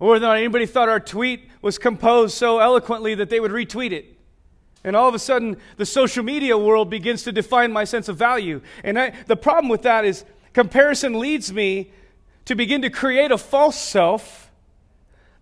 Or 0.00 0.12
whether 0.12 0.34
anybody 0.34 0.66
thought 0.66 0.88
our 0.88 0.98
tweet 0.98 1.48
was 1.62 1.78
composed 1.78 2.34
so 2.34 2.58
eloquently 2.58 3.14
that 3.14 3.30
they 3.30 3.38
would 3.38 3.52
retweet 3.52 3.92
it. 3.92 4.16
And 4.82 4.96
all 4.96 5.06
of 5.06 5.14
a 5.14 5.18
sudden, 5.18 5.58
the 5.76 5.84
social 5.84 6.24
media 6.24 6.56
world 6.56 6.88
begins 6.88 7.22
to 7.24 7.32
define 7.32 7.70
my 7.70 7.84
sense 7.84 8.08
of 8.08 8.16
value. 8.16 8.62
And 8.82 8.98
I, 8.98 9.12
the 9.26 9.36
problem 9.36 9.68
with 9.68 9.82
that 9.82 10.06
is 10.06 10.24
comparison 10.54 11.18
leads 11.18 11.52
me 11.52 11.92
to 12.46 12.54
begin 12.54 12.80
to 12.82 12.90
create 12.90 13.30
a 13.30 13.36
false 13.36 13.78
self 13.78 14.50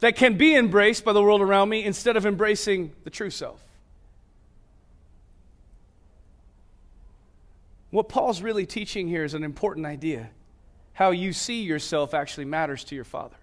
that 0.01 0.17
can 0.17 0.37
be 0.37 0.57
embraced 0.57 1.05
by 1.05 1.13
the 1.13 1.23
world 1.23 1.41
around 1.41 1.69
me 1.69 1.85
instead 1.85 2.17
of 2.17 2.27
embracing 2.27 2.93
the 3.05 3.11
true 3.11 3.31
self. 3.31 3.63
What 7.91 8.09
Paul's 8.09 8.43
really 8.43 8.67
teaching 8.67 9.09
here 9.09 9.25
is 9.25 9.35
an 9.35 9.45
important 9.45 9.87
idea. 9.87 10.31
How 10.93 11.11
you 11.11 11.33
see 11.33 11.63
yourself 11.63 12.13
actually 12.13 12.45
matters 12.45 12.85
to 12.85 12.95
your 12.95 13.05
Father. 13.05 13.37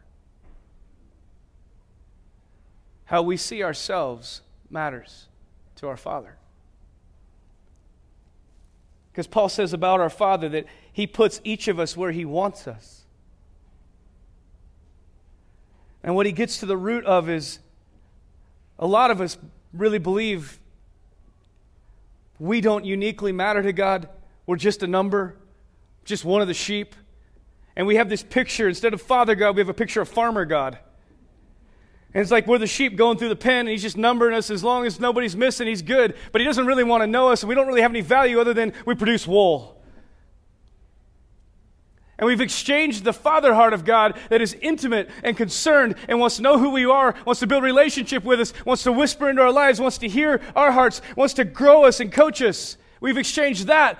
How 3.05 3.21
we 3.21 3.37
see 3.37 3.63
ourselves 3.63 4.41
matters 4.69 5.27
to 5.77 5.87
our 5.87 5.97
Father. 5.97 6.37
Because 9.11 9.27
Paul 9.27 9.47
says 9.47 9.71
about 9.73 10.01
our 10.01 10.09
Father 10.09 10.49
that 10.49 10.65
he 10.91 11.07
puts 11.07 11.39
each 11.43 11.67
of 11.67 11.79
us 11.79 11.95
where 11.95 12.11
he 12.11 12.25
wants 12.25 12.67
us. 12.67 13.05
And 16.03 16.15
what 16.15 16.25
he 16.25 16.31
gets 16.31 16.59
to 16.59 16.65
the 16.65 16.77
root 16.77 17.05
of 17.05 17.29
is 17.29 17.59
a 18.77 18.85
lot 18.85 19.11
of 19.11 19.21
us 19.21 19.37
really 19.73 19.99
believe 19.99 20.59
we 22.39 22.59
don't 22.61 22.85
uniquely 22.85 23.31
matter 23.31 23.63
to 23.63 23.71
God. 23.71 24.09
We're 24.45 24.57
just 24.57 24.83
a 24.83 24.87
number, 24.87 25.37
just 26.03 26.25
one 26.25 26.41
of 26.41 26.47
the 26.47 26.53
sheep. 26.53 26.95
And 27.75 27.87
we 27.87 27.95
have 27.95 28.09
this 28.09 28.23
picture, 28.23 28.67
instead 28.67 28.93
of 28.93 29.01
Father 29.01 29.35
God, 29.35 29.55
we 29.55 29.61
have 29.61 29.69
a 29.69 29.73
picture 29.73 30.01
of 30.01 30.09
Farmer 30.09 30.45
God. 30.45 30.77
And 32.15 32.21
it's 32.21 32.31
like 32.31 32.47
we're 32.47 32.59
the 32.59 32.65
sheep 32.65 32.95
going 32.95 33.17
through 33.17 33.27
the 33.27 33.35
pen, 33.35 33.59
and 33.59 33.69
he's 33.69 33.81
just 33.81 33.97
numbering 33.97 34.33
us 34.33 34.49
as 34.49 34.63
long 34.63 34.85
as 34.85 35.01
nobody's 35.01 35.35
missing, 35.35 35.67
he's 35.67 35.81
good. 35.81 36.15
But 36.31 36.39
he 36.39 36.45
doesn't 36.45 36.65
really 36.65 36.85
want 36.85 37.03
to 37.03 37.07
know 37.07 37.27
us, 37.27 37.43
and 37.43 37.49
we 37.49 37.55
don't 37.55 37.67
really 37.67 37.81
have 37.81 37.91
any 37.91 37.99
value 37.99 38.39
other 38.39 38.53
than 38.53 38.71
we 38.85 38.95
produce 38.95 39.27
wool. 39.27 39.83
And 42.17 42.25
we've 42.25 42.39
exchanged 42.39 43.03
the 43.03 43.11
father 43.11 43.53
heart 43.53 43.73
of 43.73 43.83
God 43.83 44.17
that 44.29 44.41
is 44.41 44.53
intimate 44.61 45.09
and 45.25 45.35
concerned 45.35 45.95
and 46.07 46.17
wants 46.17 46.37
to 46.37 46.41
know 46.41 46.57
who 46.57 46.69
we 46.69 46.85
are, 46.85 47.15
wants 47.25 47.41
to 47.41 47.47
build 47.47 47.63
relationship 47.63 48.23
with 48.23 48.39
us, 48.39 48.53
wants 48.65 48.83
to 48.83 48.93
whisper 48.93 49.29
into 49.29 49.41
our 49.41 49.51
lives, 49.51 49.81
wants 49.81 49.97
to 49.97 50.07
hear 50.07 50.39
our 50.55 50.71
hearts, 50.71 51.01
wants 51.17 51.33
to 51.33 51.43
grow 51.43 51.83
us 51.83 51.99
and 51.99 52.13
coach 52.13 52.41
us. 52.41 52.77
We've 53.01 53.17
exchanged 53.17 53.67
that 53.67 53.99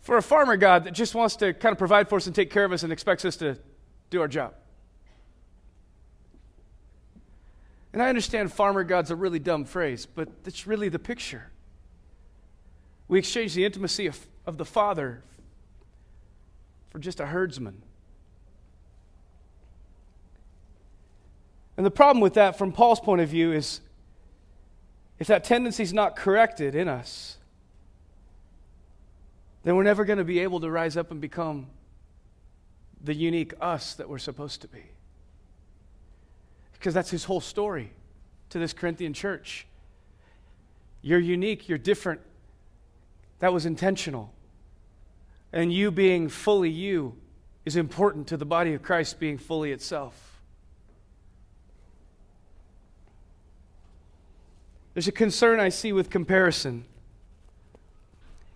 for 0.00 0.16
a 0.16 0.22
farmer 0.22 0.56
God 0.56 0.84
that 0.84 0.94
just 0.94 1.14
wants 1.14 1.36
to 1.36 1.52
kind 1.52 1.74
of 1.74 1.78
provide 1.78 2.08
for 2.08 2.16
us 2.16 2.26
and 2.26 2.34
take 2.34 2.50
care 2.50 2.64
of 2.64 2.72
us 2.72 2.84
and 2.84 2.90
expects 2.90 3.26
us 3.26 3.36
to 3.36 3.58
do 4.08 4.22
our 4.22 4.28
job. 4.28 4.54
And 7.92 8.02
I 8.02 8.08
understand 8.08 8.52
farmer 8.52 8.84
God's 8.84 9.10
a 9.10 9.16
really 9.16 9.38
dumb 9.38 9.64
phrase, 9.64 10.06
but 10.06 10.28
it's 10.44 10.66
really 10.66 10.88
the 10.88 10.98
picture. 10.98 11.50
We 13.08 13.18
exchange 13.18 13.54
the 13.54 13.64
intimacy 13.64 14.06
of, 14.06 14.26
of 14.46 14.58
the 14.58 14.64
Father 14.64 15.22
for 16.90 16.98
just 16.98 17.20
a 17.20 17.26
herdsman. 17.26 17.82
And 21.76 21.86
the 21.86 21.90
problem 21.90 22.20
with 22.20 22.34
that, 22.34 22.58
from 22.58 22.72
Paul's 22.72 23.00
point 23.00 23.20
of 23.20 23.28
view, 23.28 23.52
is 23.52 23.80
if 25.18 25.28
that 25.28 25.44
tendency 25.44 25.82
is 25.82 25.92
not 25.92 26.16
corrected 26.16 26.74
in 26.74 26.88
us, 26.88 27.38
then 29.62 29.76
we're 29.76 29.84
never 29.84 30.04
going 30.04 30.18
to 30.18 30.24
be 30.24 30.40
able 30.40 30.60
to 30.60 30.70
rise 30.70 30.96
up 30.96 31.10
and 31.10 31.20
become 31.20 31.68
the 33.02 33.14
unique 33.14 33.54
us 33.60 33.94
that 33.94 34.08
we're 34.08 34.18
supposed 34.18 34.60
to 34.62 34.68
be. 34.68 34.82
Because 36.78 36.94
that's 36.94 37.10
his 37.10 37.24
whole 37.24 37.40
story 37.40 37.92
to 38.50 38.58
this 38.58 38.72
Corinthian 38.72 39.12
church. 39.12 39.66
You're 41.02 41.18
unique, 41.18 41.68
you're 41.68 41.78
different. 41.78 42.20
That 43.40 43.52
was 43.52 43.66
intentional. 43.66 44.32
And 45.52 45.72
you 45.72 45.90
being 45.90 46.28
fully 46.28 46.70
you 46.70 47.16
is 47.64 47.76
important 47.76 48.26
to 48.28 48.36
the 48.36 48.44
body 48.44 48.74
of 48.74 48.82
Christ 48.82 49.18
being 49.18 49.38
fully 49.38 49.72
itself. 49.72 50.40
There's 54.94 55.08
a 55.08 55.12
concern 55.12 55.60
I 55.60 55.68
see 55.68 55.92
with 55.92 56.10
comparison. 56.10 56.84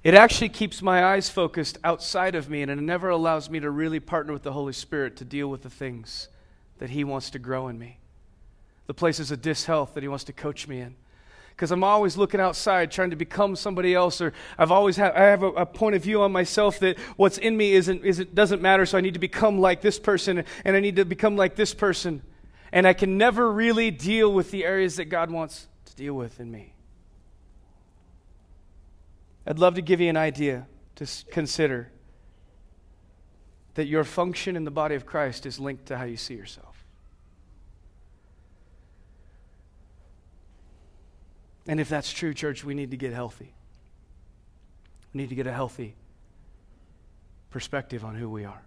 It 0.02 0.14
actually 0.14 0.48
keeps 0.48 0.82
my 0.82 1.04
eyes 1.04 1.28
focused 1.28 1.78
outside 1.84 2.34
of 2.34 2.50
me, 2.50 2.62
and 2.62 2.70
it 2.70 2.80
never 2.80 3.10
allows 3.10 3.48
me 3.48 3.60
to 3.60 3.70
really 3.70 4.00
partner 4.00 4.32
with 4.32 4.42
the 4.42 4.52
Holy 4.52 4.72
Spirit 4.72 5.16
to 5.18 5.24
deal 5.24 5.48
with 5.48 5.62
the 5.62 5.70
things 5.70 6.28
that 6.78 6.90
He 6.90 7.04
wants 7.04 7.30
to 7.30 7.38
grow 7.38 7.68
in 7.68 7.78
me, 7.78 7.98
the 8.86 8.94
places 8.94 9.30
of 9.30 9.42
dishealth 9.42 9.94
that 9.94 10.02
He 10.02 10.08
wants 10.08 10.24
to 10.24 10.32
coach 10.32 10.68
me 10.68 10.80
in 10.80 10.96
because 11.50 11.70
I'm 11.70 11.84
always 11.84 12.16
looking 12.16 12.40
outside 12.40 12.90
trying 12.90 13.10
to 13.10 13.16
become 13.16 13.54
somebody 13.56 13.94
else 13.94 14.20
or 14.20 14.32
I've 14.58 14.72
always 14.72 14.96
had 14.96 15.12
I 15.12 15.24
have 15.24 15.42
a, 15.42 15.48
a, 15.48 15.66
point 15.66 15.94
of 15.94 16.02
view 16.02 16.22
on 16.22 16.32
myself 16.32 16.78
that 16.80 16.98
what's 17.16 17.38
in 17.38 17.56
me 17.56 17.72
isn't, 17.74 18.04
isn't 18.04 18.34
doesn't 18.34 18.62
matter 18.62 18.86
so 18.86 18.98
I 18.98 19.00
need 19.00 19.14
to 19.14 19.20
become 19.20 19.60
like 19.60 19.80
this 19.80 19.98
person 19.98 20.44
and 20.64 20.76
I 20.76 20.80
need 20.80 20.96
to 20.96 21.04
become 21.04 21.36
like 21.36 21.54
this 21.54 21.74
person 21.74 22.22
and 22.72 22.86
I 22.86 22.94
can 22.94 23.18
never 23.18 23.52
really 23.52 23.90
deal 23.90 24.32
with 24.32 24.50
the 24.50 24.64
areas 24.64 24.96
that 24.96 25.04
God 25.04 25.30
wants 25.30 25.68
to 25.84 25.94
deal 25.94 26.14
with 26.14 26.40
in 26.40 26.50
me. 26.50 26.74
I'd 29.46 29.58
love 29.58 29.74
to 29.74 29.82
give 29.82 30.00
you 30.00 30.08
an 30.08 30.16
idea 30.16 30.66
to 30.96 31.06
consider 31.30 31.90
that 33.74 33.86
your 33.86 34.04
function 34.04 34.56
in 34.56 34.64
the 34.64 34.70
body 34.70 34.94
of 34.94 35.04
Christ 35.04 35.46
is 35.46 35.58
linked 35.58 35.86
to 35.86 35.98
how 35.98 36.04
you 36.04 36.16
see 36.16 36.34
yourself. 36.34 36.71
And 41.66 41.78
if 41.80 41.88
that's 41.88 42.12
true, 42.12 42.34
church, 42.34 42.64
we 42.64 42.74
need 42.74 42.90
to 42.90 42.96
get 42.96 43.12
healthy. 43.12 43.54
We 45.12 45.22
need 45.22 45.28
to 45.28 45.34
get 45.34 45.46
a 45.46 45.52
healthy 45.52 45.94
perspective 47.50 48.04
on 48.04 48.14
who 48.14 48.28
we 48.28 48.44
are. 48.44 48.62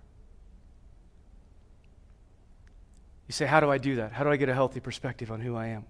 You 3.28 3.34
say, 3.34 3.46
How 3.46 3.60
do 3.60 3.70
I 3.70 3.78
do 3.78 3.96
that? 3.98 4.12
How 4.12 4.24
do 4.24 4.30
I 4.30 4.38
get 4.38 4.50
a 4.50 4.54
healthy 4.54 4.80
perspective 4.80 5.32
on 5.32 5.42
who 5.42 5.56
I 5.56 5.68
am? 5.68 5.86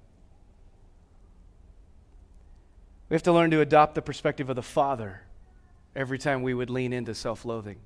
We 3.09 3.15
have 3.15 3.23
to 3.23 3.33
learn 3.33 3.51
to 3.51 3.61
adopt 3.61 3.95
the 3.95 4.01
perspective 4.01 4.49
of 4.49 4.55
the 4.55 4.63
Father 4.63 5.21
every 5.95 6.17
time 6.17 6.41
we 6.41 6.53
would 6.53 6.69
lean 6.69 6.91
into 6.91 7.13
self 7.13 7.45
loathing. 7.45 7.77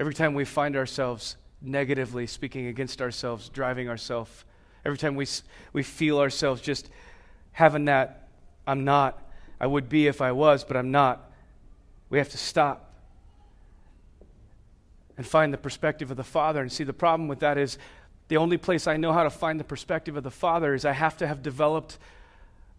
Every 0.00 0.14
time 0.14 0.34
we 0.34 0.44
find 0.44 0.76
ourselves 0.76 1.36
negatively 1.60 2.26
speaking 2.26 2.66
against 2.66 3.02
ourselves, 3.02 3.48
driving 3.48 3.88
ourselves, 3.88 4.44
every 4.84 4.96
time 4.96 5.16
we, 5.16 5.26
we 5.72 5.82
feel 5.82 6.20
ourselves 6.20 6.60
just 6.60 6.88
having 7.58 7.86
that, 7.86 8.28
I'm 8.68 8.84
not, 8.84 9.20
I 9.58 9.66
would 9.66 9.88
be 9.88 10.06
if 10.06 10.20
I 10.20 10.30
was, 10.30 10.62
but 10.62 10.76
I'm 10.76 10.92
not, 10.92 11.28
we 12.08 12.18
have 12.18 12.28
to 12.28 12.38
stop 12.38 12.94
and 15.16 15.26
find 15.26 15.52
the 15.52 15.58
perspective 15.58 16.12
of 16.12 16.16
the 16.16 16.22
Father. 16.22 16.62
And 16.62 16.70
see, 16.70 16.84
the 16.84 16.92
problem 16.92 17.26
with 17.26 17.40
that 17.40 17.58
is 17.58 17.76
the 18.28 18.36
only 18.36 18.58
place 18.58 18.86
I 18.86 18.96
know 18.96 19.12
how 19.12 19.24
to 19.24 19.30
find 19.30 19.58
the 19.58 19.64
perspective 19.64 20.16
of 20.16 20.22
the 20.22 20.30
Father 20.30 20.72
is 20.72 20.84
I 20.84 20.92
have 20.92 21.16
to 21.16 21.26
have 21.26 21.42
developed 21.42 21.98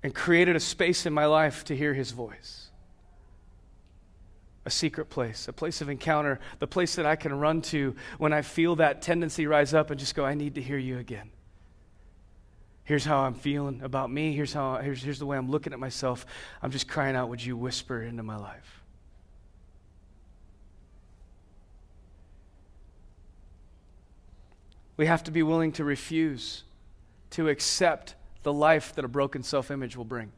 and 0.02 0.16
created 0.16 0.56
a 0.56 0.62
space 0.62 1.06
in 1.06 1.12
my 1.12 1.26
life 1.26 1.66
to 1.66 1.76
hear 1.76 1.94
His 1.94 2.12
voice 2.12 2.70
a 4.66 4.70
secret 4.70 5.10
place, 5.10 5.50
a 5.50 5.54
place 5.54 5.82
of 5.82 5.90
encounter, 5.90 6.40
the 6.60 6.68
place 6.68 6.96
that 6.96 7.06
I 7.06 7.18
can 7.18 7.38
run 7.38 7.62
to 7.64 7.96
when 8.18 8.32
I 8.32 8.44
feel 8.44 8.78
that 8.78 9.02
tendency 9.02 9.46
rise 9.46 9.74
up 9.74 9.90
and 9.90 10.00
just 10.00 10.16
go, 10.16 10.24
I 10.24 10.36
need 10.36 10.56
to 10.56 10.62
hear 10.62 10.78
you 10.78 11.00
again. 11.00 11.32
Here's 12.90 13.06
how 13.06 13.20
I'm 13.20 13.36
feeling 13.36 13.84
about 13.84 14.10
me. 14.10 14.34
Here's, 14.34 14.52
how, 14.52 14.78
here's, 14.78 15.04
here's 15.04 15.20
the 15.20 15.26
way 15.28 15.38
I'm 15.38 15.52
looking 15.52 15.74
at 15.74 15.80
myself. 15.80 16.26
I'm 16.60 16.72
just 16.72 16.88
crying 16.88 17.16
out, 17.16 17.30
would 17.30 17.46
you 17.46 17.56
whisper 17.56 18.02
into 18.02 18.24
my 18.24 18.36
life? 18.36 18.82
We 24.98 25.06
have 25.06 25.24
to 25.26 25.32
be 25.32 25.44
willing 25.44 25.72
to 25.74 25.84
refuse 25.84 26.64
to 27.30 27.48
accept 27.48 28.16
the 28.42 28.52
life 28.52 28.96
that 28.96 29.06
a 29.06 29.08
broken 29.08 29.44
self 29.44 29.70
image 29.70 29.96
will 29.96 30.04
bring. 30.04 30.32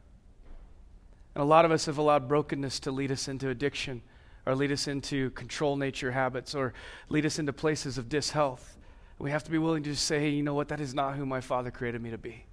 And 1.34 1.40
a 1.40 1.46
lot 1.46 1.64
of 1.64 1.70
us 1.70 1.86
have 1.86 1.96
allowed 1.96 2.28
brokenness 2.28 2.80
to 2.80 2.90
lead 2.90 3.10
us 3.10 3.28
into 3.28 3.48
addiction 3.48 4.02
or 4.44 4.54
lead 4.54 4.72
us 4.72 4.88
into 4.88 5.30
control 5.30 5.76
nature 5.76 6.12
habits 6.12 6.54
or 6.54 6.74
lead 7.08 7.24
us 7.24 7.38
into 7.38 7.54
places 7.54 7.96
of 7.96 8.10
dishealth. 8.10 8.76
We 9.18 9.30
have 9.30 9.44
to 9.44 9.50
be 9.50 9.58
willing 9.58 9.82
to 9.84 9.94
say, 9.94 10.30
you 10.30 10.42
know 10.42 10.54
what? 10.54 10.68
That 10.68 10.80
is 10.80 10.94
not 10.94 11.16
who 11.16 11.26
my 11.26 11.40
Father 11.40 11.70
created 11.70 12.02
me 12.02 12.10
to 12.10 12.18
be. 12.18 12.44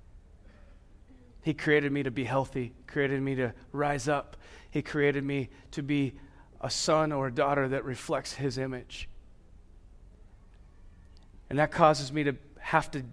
He 1.41 1.53
created 1.53 1.91
me 1.91 2.03
to 2.03 2.11
be 2.11 2.25
healthy, 2.25 2.73
created 2.85 3.21
me 3.21 3.35
to 3.35 3.53
rise 3.71 4.07
up. 4.07 4.37
He 4.69 4.81
created 4.81 5.23
me 5.23 5.49
to 5.71 5.81
be 5.81 6.13
a 6.61 6.69
son 6.69 7.11
or 7.11 7.27
a 7.27 7.31
daughter 7.31 7.67
that 7.69 7.85
reflects 7.85 8.33
His 8.33 8.57
image. 8.57 9.07
And 11.49 11.57
that 11.57 11.71
causes 11.71 12.11
me 12.11 12.23
to 12.25 12.35
have 12.59 12.91
to 12.91 13.03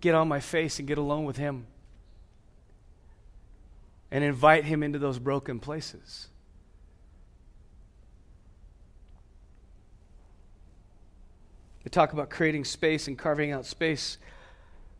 get 0.00 0.14
on 0.14 0.28
my 0.28 0.40
face 0.40 0.78
and 0.78 0.88
get 0.88 0.98
alone 0.98 1.24
with 1.24 1.36
Him 1.36 1.66
and 4.10 4.22
invite 4.22 4.64
Him 4.64 4.82
into 4.82 4.98
those 4.98 5.18
broken 5.18 5.58
places. 5.58 6.28
They 11.84 11.90
talk 11.90 12.12
about 12.12 12.30
creating 12.30 12.64
space 12.64 13.08
and 13.08 13.18
carving 13.18 13.50
out 13.50 13.66
space. 13.66 14.18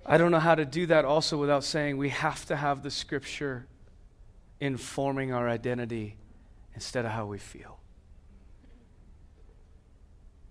I 0.05 0.19
don't 0.19 0.33
know 0.33 0.41
how 0.41 0.55
to 0.55 0.65
do 0.65 0.87
that 0.87 1.05
also 1.05 1.37
without 1.39 1.65
saying 1.65 1.97
we 1.97 2.09
have 2.09 2.45
to 2.47 2.57
have 2.57 2.83
the 2.83 2.91
scripture 2.91 3.67
informing 4.61 5.33
our 5.33 5.49
identity 5.49 6.17
instead 6.75 7.05
of 7.05 7.12
how 7.12 7.27
we 7.27 7.39
feel. 7.39 7.79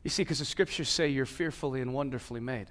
You 0.04 0.10
see, 0.10 0.24
because 0.24 0.40
the 0.40 0.46
scriptures 0.46 0.90
say 0.90 1.10
you're 1.10 1.26
fearfully 1.26 1.82
and 1.82 1.94
wonderfully 1.94 2.40
made. 2.40 2.68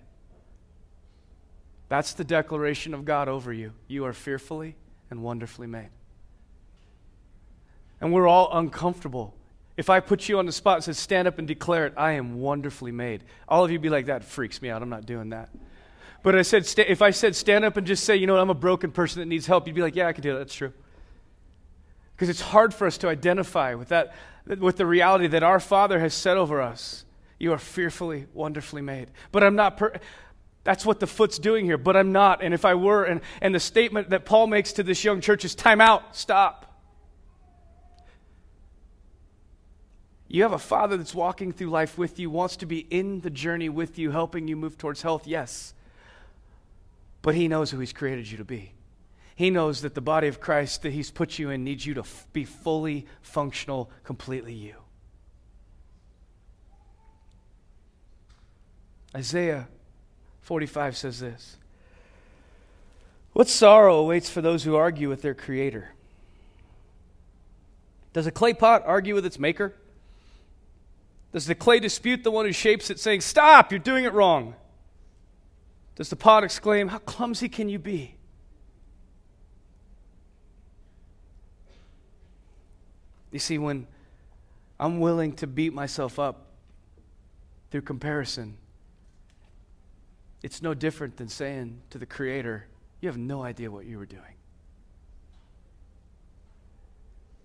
That's 1.89 2.15
the 2.15 2.25
declaration 2.25 2.95
of 2.95 3.05
God 3.05 3.29
over 3.29 3.53
you. 3.53 3.73
You 3.89 4.05
are 4.07 4.13
fearfully 4.13 4.77
and 5.11 5.23
wonderfully 5.23 5.67
made. 5.67 5.91
And 8.01 8.13
we're 8.13 8.29
all 8.29 8.49
uncomfortable 8.53 9.35
if 9.81 9.89
I 9.89 10.01
put 10.01 10.29
you 10.29 10.39
on 10.39 10.45
the 10.45 10.53
spot 10.53 10.77
and 10.77 10.85
said, 10.85 10.97
stand 10.97 11.27
up 11.27 11.39
and 11.39 11.49
declare 11.49 11.87
it, 11.87 11.95
I 11.97 12.13
am 12.13 12.39
wonderfully 12.39 12.93
made. 12.93 13.25
All 13.49 13.65
of 13.65 13.71
you 13.71 13.79
be 13.79 13.89
like, 13.89 14.07
that 14.07 14.23
freaks 14.25 14.61
me 14.61 14.69
out. 14.69 14.83
I'm 14.83 14.91
not 14.91 15.07
doing 15.07 15.31
that. 15.31 15.49
But 16.23 16.37
I 16.37 16.43
said, 16.43 16.69
if 16.87 17.01
I 17.01 17.13
said, 17.13 17.35
stand 17.35 17.65
up 17.65 17.79
and 17.79 17.87
just 17.87 18.05
say, 18.05 18.15
you 18.15 18.27
know 18.27 18.35
what, 18.35 18.43
I'm 18.43 18.51
a 18.51 18.55
broken 18.55 18.93
person 18.93 19.21
that 19.21 19.27
needs 19.27 19.47
help, 19.47 19.67
you'd 19.67 19.75
be 19.75 19.81
like, 19.81 19.97
yeah, 19.97 20.07
I 20.07 20.13
can 20.13 20.23
do 20.23 20.35
that. 20.35 20.39
That's 20.41 20.55
true. 20.55 20.75
Because 22.15 22.29
it's 22.29 22.43
hard 22.43 22.75
for 22.75 22.87
us 22.87 22.99
to 22.99 23.09
identify 23.09 23.73
with 23.73 23.89
that, 23.89 24.15
with 24.45 24.77
the 24.77 24.85
reality 24.85 25.29
that 25.29 25.43
our 25.43 25.61
Father 25.61 25.99
has 25.99 26.13
said 26.13 26.37
over 26.37 26.61
us, 26.61 27.07
you 27.39 27.51
are 27.55 27.59
fearfully, 27.59 28.27
wonderfully 28.35 28.83
made. 28.83 29.09
But 29.33 29.43
I'm 29.43 29.57
not. 29.57 29.79
Per- 29.79 29.99
that's 30.63 30.85
what 30.85 31.01
the 31.01 31.07
foot's 31.07 31.39
doing 31.39 31.65
here, 31.65 31.79
but 31.79 31.97
I'm 31.97 32.13
not. 32.13 32.43
And 32.43 32.53
if 32.53 32.67
I 32.67 32.75
were, 32.75 33.05
and, 33.05 33.23
and 33.41 33.55
the 33.55 33.61
statement 33.61 34.11
that 34.11 34.27
Paul 34.27 34.47
makes 34.47 34.75
to 34.75 34.83
this 34.83 35.03
young 35.05 35.23
church 35.23 35.47
is 35.47 35.55
time 35.55 35.81
out, 35.81 36.15
stop. 36.15 36.70
You 40.33 40.45
have 40.45 40.53
a 40.53 40.59
father 40.59 40.97
that's 40.97 41.13
walking 41.13 41.51
through 41.51 41.71
life 41.71 41.99
with 41.99 42.21
you, 42.21 42.31
wants 42.31 42.55
to 42.59 42.67
be 42.67 42.87
in 42.89 43.21
the 43.21 43.31
journey 43.31 43.69
with 43.69 43.99
you, 43.99 44.13
helping 44.13 44.47
you 44.47 44.55
move 44.55 44.79
towards 44.79 45.03
health, 45.03 45.27
yes. 45.27 45.75
But 47.21 47.35
he 47.35 47.49
knows 47.49 47.73
who 47.73 47.81
he's 47.81 47.93
created 47.93 48.31
you 48.31 48.39
to 48.39 48.45
be. 48.45 48.73
He 49.35 49.51
knows 49.51 49.83
that 49.83 49.97
the 49.97 50.01
body 50.01 50.29
of 50.29 50.39
Christ 50.39 50.83
that 50.83 50.93
he's 50.93 51.11
put 51.11 51.41
you 51.41 51.51
in 51.51 51.65
needs 51.65 51.85
you 51.85 51.95
to 51.95 52.03
f- 52.03 52.29
be 52.33 52.45
fully 52.45 53.07
functional, 53.23 53.91
completely 54.05 54.55
you. 54.55 54.77
Isaiah 59.13 59.67
45 60.43 60.97
says 60.97 61.19
this 61.19 61.57
What 63.33 63.49
sorrow 63.49 63.97
awaits 63.97 64.31
for 64.31 64.43
those 64.43 64.63
who 64.63 64.77
argue 64.77 65.09
with 65.09 65.23
their 65.23 65.35
Creator? 65.35 65.89
Does 68.13 68.29
a 68.29 68.31
clay 68.31 68.55
pot 68.55 68.85
argue 68.87 69.17
with 69.17 69.27
its 69.27 69.41
maker? 69.41 69.75
Does 71.33 71.47
the 71.47 71.55
clay 71.55 71.79
dispute 71.79 72.25
the 72.25 72.31
one 72.31 72.45
who 72.45 72.53
shapes 72.53 72.91
it, 72.91 72.99
saying, 72.99 73.21
Stop, 73.21 73.71
you're 73.71 73.79
doing 73.79 74.05
it 74.05 74.13
wrong? 74.13 74.55
Does 75.95 76.09
the 76.09 76.17
pot 76.17 76.43
exclaim, 76.43 76.89
How 76.89 76.99
clumsy 76.99 77.49
can 77.49 77.69
you 77.69 77.79
be? 77.79 78.17
You 83.31 83.39
see, 83.39 83.59
when 83.59 83.87
I'm 84.81 84.99
willing 84.99 85.35
to 85.35 85.47
beat 85.47 85.73
myself 85.73 86.19
up 86.19 86.47
through 87.71 87.83
comparison, 87.83 88.57
it's 90.43 90.63
no 90.63 90.75
different 90.75 91.17
than 91.17 91.29
saying 91.29 91.81
to 91.91 91.99
the 91.99 92.07
Creator, 92.07 92.67
You 93.01 93.09
have 93.09 93.19
no 93.19 93.45
idea 93.45 93.71
what 93.71 93.87
you 93.87 93.99
were 93.99 94.07
doing. 94.07 94.23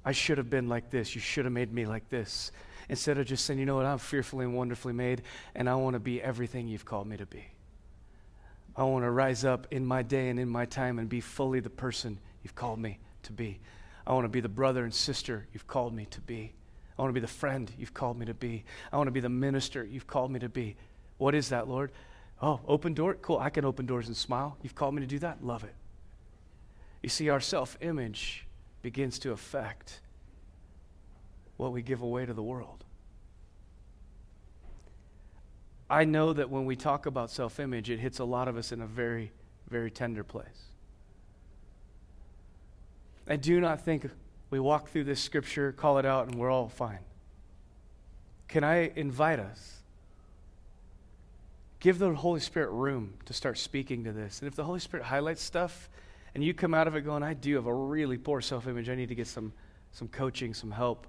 I 0.04 0.12
should 0.12 0.40
have 0.40 0.50
been 0.50 0.70
like 0.70 0.90
this. 0.90 1.14
You 1.14 1.22
should 1.22 1.46
have 1.46 1.54
made 1.54 1.72
me 1.72 1.86
like 1.86 2.10
this 2.10 2.52
instead 2.90 3.18
of 3.18 3.26
just 3.26 3.46
saying, 3.46 3.60
you 3.60 3.66
know 3.66 3.76
what, 3.76 3.86
I'm 3.86 3.98
fearfully 3.98 4.46
and 4.46 4.56
wonderfully 4.56 4.94
made, 4.94 5.22
and 5.56 5.70
I 5.70 5.76
want 5.76 5.94
to 5.96 6.00
be 6.00 6.22
everything 6.22 6.68
you've 6.68 6.86
called 6.86 7.08
me 7.08 7.18
to 7.18 7.26
be. 7.26 7.46
I 8.76 8.84
want 8.84 9.06
to 9.06 9.12
rise 9.12 9.46
up 9.46 9.68
in 9.72 9.86
my 9.86 10.02
day 10.02 10.30
and 10.30 10.40
in 10.40 10.50
my 10.50 10.66
time 10.66 11.00
and 11.00 11.08
be 11.08 11.22
fully 11.22 11.60
the 11.60 11.70
person 11.70 12.20
you've 12.44 12.56
called 12.56 12.80
me 12.80 13.00
to 13.24 13.32
be. 13.32 13.60
I 14.06 14.14
want 14.14 14.26
to 14.26 14.30
be 14.30 14.42
the 14.42 14.50
brother 14.50 14.84
and 14.84 14.94
sister 14.94 15.48
you've 15.54 15.68
called 15.68 15.94
me 15.94 16.06
to 16.08 16.22
be. 16.22 16.54
I 16.98 17.02
want 17.02 17.10
to 17.10 17.14
be 17.14 17.20
the 17.20 17.28
friend 17.28 17.72
you've 17.78 17.94
called 17.94 18.18
me 18.18 18.26
to 18.26 18.34
be. 18.34 18.64
I 18.92 18.98
want 18.98 19.08
to 19.08 19.12
be 19.12 19.20
the 19.20 19.30
minister 19.30 19.84
you've 19.84 20.08
called 20.08 20.32
me 20.32 20.40
to 20.40 20.50
be. 20.50 20.76
What 21.18 21.36
is 21.36 21.50
that, 21.50 21.68
Lord? 21.68 21.92
Oh, 22.42 22.60
open 22.68 22.94
door? 22.94 23.16
Cool. 23.16 23.40
I 23.40 23.50
can 23.50 23.66
open 23.66 23.86
doors 23.86 24.08
and 24.08 24.16
smile. 24.16 24.58
You've 24.62 24.76
called 24.76 24.94
me 24.94 25.02
to 25.02 25.08
do 25.08 25.20
that? 25.20 25.44
Love 25.44 25.64
it. 25.64 25.74
You 27.02 27.10
see, 27.10 27.30
our 27.30 27.40
self 27.40 27.78
image 27.82 28.46
begins 28.82 29.20
to 29.20 29.32
affect 29.32 30.02
what 31.58 31.72
we 31.72 31.82
give 31.82 32.02
away 32.02 32.26
to 32.26 32.34
the 32.34 32.44
world. 32.44 32.84
I 35.90 36.04
know 36.04 36.34
that 36.34 36.50
when 36.50 36.66
we 36.66 36.76
talk 36.76 37.06
about 37.06 37.30
self 37.30 37.60
image, 37.60 37.90
it 37.90 38.00
hits 38.00 38.20
a 38.20 38.26
lot 38.26 38.48
of 38.48 38.58
us 38.58 38.72
in 38.72 38.82
a 38.82 38.88
very, 38.88 39.32
very 39.70 39.92
tender 39.92 40.24
place. 40.24 40.66
I 43.28 43.36
do 43.36 43.60
not 43.60 43.82
think 43.82 44.10
we 44.50 44.60
walk 44.60 44.90
through 44.90 45.06
this 45.06 45.20
scripture, 45.20 45.72
call 45.72 45.98
it 45.98 46.06
out, 46.06 46.28
and 46.28 46.36
we're 46.36 46.52
all 46.52 46.70
fine. 46.70 47.00
Can 48.48 48.64
I 48.64 48.92
invite 48.96 49.40
us? 49.40 49.80
Give 51.80 51.98
the 52.00 52.14
Holy 52.14 52.40
Spirit 52.40 52.72
room 52.72 53.16
to 53.26 53.34
start 53.34 53.58
speaking 53.58 54.04
to 54.06 54.12
this. 54.12 54.40
And 54.40 54.48
if 54.48 54.56
the 54.56 54.64
Holy 54.64 54.80
Spirit 54.80 55.06
highlights 55.06 55.42
stuff 55.42 55.90
and 56.34 56.44
you 56.44 56.54
come 56.54 56.74
out 56.74 56.88
of 56.88 56.96
it 56.96 57.02
going, 57.02 57.22
I 57.22 57.34
do 57.34 57.56
have 57.56 57.68
a 57.68 57.74
really 57.74 58.18
poor 58.18 58.42
self 58.42 58.68
image, 58.68 58.90
I 58.90 58.96
need 58.96 59.10
to 59.10 59.16
get 59.16 59.28
some, 59.28 59.54
some 59.92 60.08
coaching, 60.08 60.54
some 60.54 60.72
help 60.72 61.06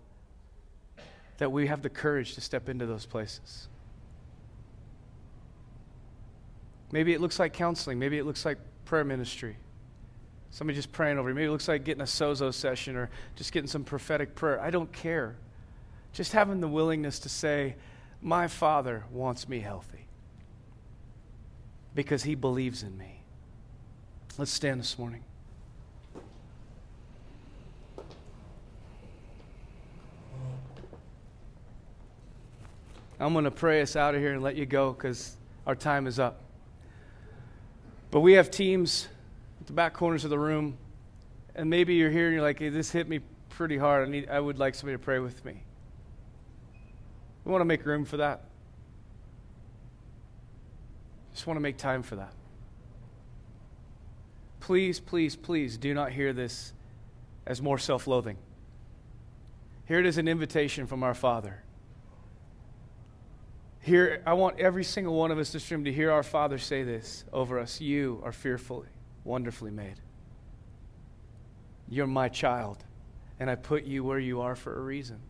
that 1.38 1.52
we 1.52 1.66
have 1.66 1.82
the 1.82 1.90
courage 1.90 2.34
to 2.34 2.40
step 2.40 2.68
into 2.68 2.86
those 2.86 3.06
places. 3.06 3.68
Maybe 6.92 7.12
it 7.12 7.20
looks 7.20 7.38
like 7.38 7.52
counseling. 7.52 7.98
Maybe 7.98 8.18
it 8.18 8.24
looks 8.24 8.44
like 8.44 8.58
prayer 8.84 9.04
ministry. 9.04 9.56
Somebody 10.50 10.76
just 10.76 10.92
praying 10.92 11.18
over 11.18 11.28
you. 11.28 11.34
Maybe 11.34 11.46
it 11.46 11.50
looks 11.50 11.68
like 11.68 11.84
getting 11.84 12.00
a 12.00 12.04
sozo 12.04 12.54
session 12.54 12.96
or 12.96 13.10
just 13.34 13.52
getting 13.52 13.68
some 13.68 13.84
prophetic 13.84 14.34
prayer. 14.34 14.60
I 14.60 14.70
don't 14.70 14.90
care. 14.92 15.36
Just 16.12 16.32
having 16.32 16.60
the 16.60 16.68
willingness 16.68 17.18
to 17.20 17.28
say, 17.28 17.76
My 18.22 18.48
Father 18.48 19.04
wants 19.10 19.48
me 19.48 19.60
healthy 19.60 20.06
because 21.94 22.22
He 22.22 22.34
believes 22.34 22.82
in 22.82 22.96
me. 22.96 23.22
Let's 24.38 24.52
stand 24.52 24.80
this 24.80 24.98
morning. 24.98 25.24
I'm 33.18 33.32
going 33.32 33.44
to 33.44 33.50
pray 33.50 33.80
us 33.80 33.96
out 33.96 34.14
of 34.14 34.20
here 34.20 34.34
and 34.34 34.42
let 34.42 34.56
you 34.56 34.66
go 34.66 34.92
because 34.92 35.36
our 35.66 35.74
time 35.74 36.06
is 36.06 36.18
up. 36.18 36.40
But 38.10 38.20
we 38.20 38.34
have 38.34 38.50
teams 38.50 39.08
at 39.60 39.66
the 39.66 39.72
back 39.72 39.94
corners 39.94 40.24
of 40.24 40.30
the 40.30 40.38
room, 40.38 40.76
and 41.54 41.70
maybe 41.70 41.94
you're 41.94 42.10
here 42.10 42.26
and 42.26 42.34
you're 42.34 42.42
like, 42.42 42.58
hey, 42.58 42.68
this 42.68 42.90
hit 42.90 43.08
me 43.08 43.20
pretty 43.48 43.78
hard. 43.78 44.06
I, 44.06 44.10
need, 44.10 44.28
I 44.28 44.38
would 44.38 44.58
like 44.58 44.74
somebody 44.74 44.96
to 44.96 45.02
pray 45.02 45.18
with 45.18 45.44
me. 45.44 45.62
We 47.44 47.52
want 47.52 47.62
to 47.62 47.66
make 47.66 47.86
room 47.86 48.04
for 48.04 48.18
that. 48.18 48.44
Just 51.32 51.46
want 51.46 51.56
to 51.56 51.62
make 51.62 51.76
time 51.76 52.02
for 52.02 52.16
that. 52.16 52.32
Please, 54.60 55.00
please, 55.00 55.36
please 55.36 55.78
do 55.78 55.94
not 55.94 56.12
hear 56.12 56.32
this 56.32 56.72
as 57.46 57.62
more 57.62 57.78
self 57.78 58.06
loathing. 58.06 58.36
Here 59.86 60.00
it 60.00 60.06
is 60.06 60.18
an 60.18 60.26
invitation 60.26 60.86
from 60.86 61.02
our 61.02 61.14
Father. 61.14 61.62
Here, 63.86 64.20
I 64.26 64.32
want 64.32 64.58
every 64.58 64.82
single 64.82 65.14
one 65.14 65.30
of 65.30 65.38
us 65.38 65.50
in 65.50 65.52
this 65.52 65.70
room 65.70 65.84
to 65.84 65.92
hear 65.92 66.10
our 66.10 66.24
Father 66.24 66.58
say 66.58 66.82
this 66.82 67.24
over 67.32 67.60
us 67.60 67.80
You 67.80 68.20
are 68.24 68.32
fearfully, 68.32 68.88
wonderfully 69.22 69.70
made. 69.70 70.00
You're 71.88 72.08
my 72.08 72.28
child, 72.28 72.82
and 73.38 73.48
I 73.48 73.54
put 73.54 73.84
you 73.84 74.02
where 74.02 74.18
you 74.18 74.40
are 74.40 74.56
for 74.56 74.76
a 74.76 74.80
reason. 74.80 75.20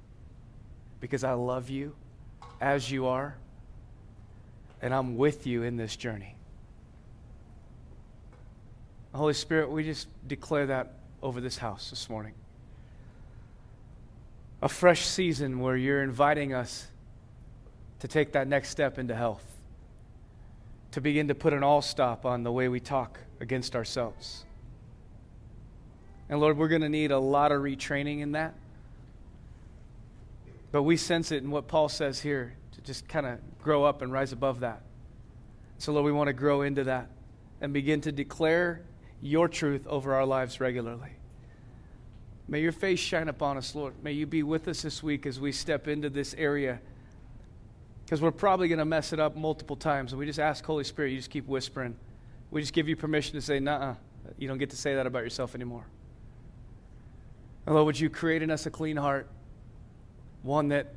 Because 1.01 1.23
I 1.23 1.35
love 1.35 1.69
you 1.69 1.95
as 2.59 2.90
you 2.90 3.09
are, 3.09 3.37
and 4.81 4.95
I'm 4.95 5.19
with 5.19 5.47
you 5.47 5.62
in 5.62 5.77
this 5.77 5.95
journey. 5.95 6.35
Holy 9.14 9.35
Spirit, 9.35 9.71
we 9.71 9.85
just 9.85 10.09
declare 10.27 10.64
that 10.64 10.95
over 11.23 11.42
this 11.42 11.59
house 11.59 11.90
this 11.90 12.09
morning. 12.09 12.33
A 14.62 14.69
fresh 14.71 15.05
season 15.05 15.61
where 15.61 15.77
you're 15.77 16.03
inviting 16.03 16.55
us 16.55 16.87
to 18.01 18.09
take 18.09 18.33
that 18.33 18.49
next 18.49 18.71
step 18.71 18.99
into 18.99 19.15
health, 19.15 19.45
to 20.93 21.01
begin 21.01 21.29
to 21.29 21.35
put 21.35 21.53
an 21.53 21.63
all 21.63 21.83
stop 21.83 22.27
on 22.27 22.43
the 22.43 22.53
way 22.53 22.69
we 22.69 22.81
talk 22.81 23.21
against 23.41 23.75
ourselves. 23.75 24.45
And 26.29 26.41
Lord, 26.41 26.59
we're 26.59 26.69
going 26.69 26.83
to 26.83 26.89
need 26.89 27.13
a 27.13 27.19
lot 27.19 27.53
of 27.53 27.63
retraining 27.63 28.21
in 28.21 28.33
that. 28.33 28.55
But 30.73 30.83
we 30.83 30.97
sense 30.97 31.31
it 31.33 31.43
in 31.43 31.51
what 31.51 31.69
Paul 31.69 31.89
says 31.89 32.21
here 32.21 32.55
to 32.73 32.81
just 32.81 33.09
kind 33.09 33.27
of 33.27 33.39
grow 33.63 33.85
up 33.85 34.03
and 34.03 34.13
rise 34.13 34.33
above 34.33 34.61
that. 34.61 34.83
So, 35.79 35.93
Lord, 35.93 36.05
we 36.05 36.13
want 36.13 36.29
to 36.29 36.33
grow 36.33 36.63
into 36.63 36.85
that 36.85 37.09
and 37.61 37.73
begin 37.73 38.01
to 38.03 38.13
declare 38.13 38.83
your 39.23 39.49
truth 39.49 39.87
over 39.87 40.15
our 40.15 40.27
lives 40.27 40.61
regularly. 40.61 41.11
May 42.49 42.61
your 42.61 42.73
face 42.73 43.01
shine 43.01 43.29
upon 43.29 43.57
us, 43.57 43.75
Lord. 43.75 43.95
May 44.03 44.13
you 44.13 44.27
be 44.27 44.43
with 44.43 44.69
us 44.69 44.83
this 44.83 45.03
week 45.03 45.27
as 45.27 45.41
we 45.41 45.53
step 45.53 45.89
into 45.89 46.09
this 46.11 46.35
area. 46.39 46.81
Because 48.07 48.23
we're 48.23 48.31
probably 48.31 48.69
going 48.69 48.79
to 48.79 48.87
mess 48.87 49.12
it 49.12 49.21
up 49.21 49.37
multiple 49.37 49.77
times. 49.77 50.12
And 50.12 50.19
we 50.19 50.25
just 50.25 50.38
ask 50.38 50.64
Holy 50.64 50.85
Spirit, 50.85 51.11
you 51.11 51.16
just 51.16 51.29
keep 51.29 51.47
whispering. 51.47 51.97
We 52.51 52.61
just 52.61 52.73
give 52.73 52.88
you 52.88 52.97
permission 52.97 53.35
to 53.35 53.42
say, 53.42 53.59
nah, 53.59 53.97
you 54.38 54.47
don't 54.47 54.59
get 54.59 54.71
to 54.71 54.77
say 54.77 54.95
that 54.95 55.07
about 55.07 55.25
yourself 55.25 55.55
anymore. 55.55 55.85
And 57.66 57.75
Lord, 57.75 57.87
would 57.87 58.01
you 58.01 58.09
create 58.09 58.42
in 58.42 58.51
us 58.51 58.64
a 58.64 58.71
clean 58.71 58.97
heart, 58.97 59.29
one 60.42 60.69
that 60.69 60.95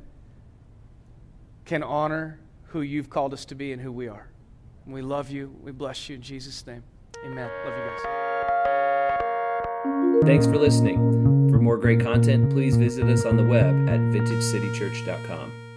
can 1.64 1.82
honor 1.82 2.38
who 2.66 2.82
you've 2.82 3.10
called 3.10 3.32
us 3.32 3.44
to 3.46 3.56
be 3.56 3.72
and 3.72 3.82
who 3.82 3.90
we 3.92 4.06
are. 4.08 4.28
And 4.84 4.94
we 4.94 5.02
love 5.02 5.30
you. 5.30 5.54
We 5.62 5.72
bless 5.72 6.08
you 6.08 6.14
in 6.16 6.22
Jesus' 6.22 6.66
name. 6.66 6.84
Amen. 7.24 7.50
Love 7.64 7.76
you 7.76 7.84
guys. 7.84 8.00
Thanks 10.24 10.46
for 10.46 10.56
listening. 10.56 10.96
For 11.50 11.58
more 11.58 11.76
great 11.76 12.00
content, 12.00 12.50
please 12.50 12.76
visit 12.76 13.04
us 13.06 13.24
on 13.24 13.36
the 13.36 13.44
web 13.44 13.88
at 13.88 14.00
vintagecitychurch.com. 14.00 15.69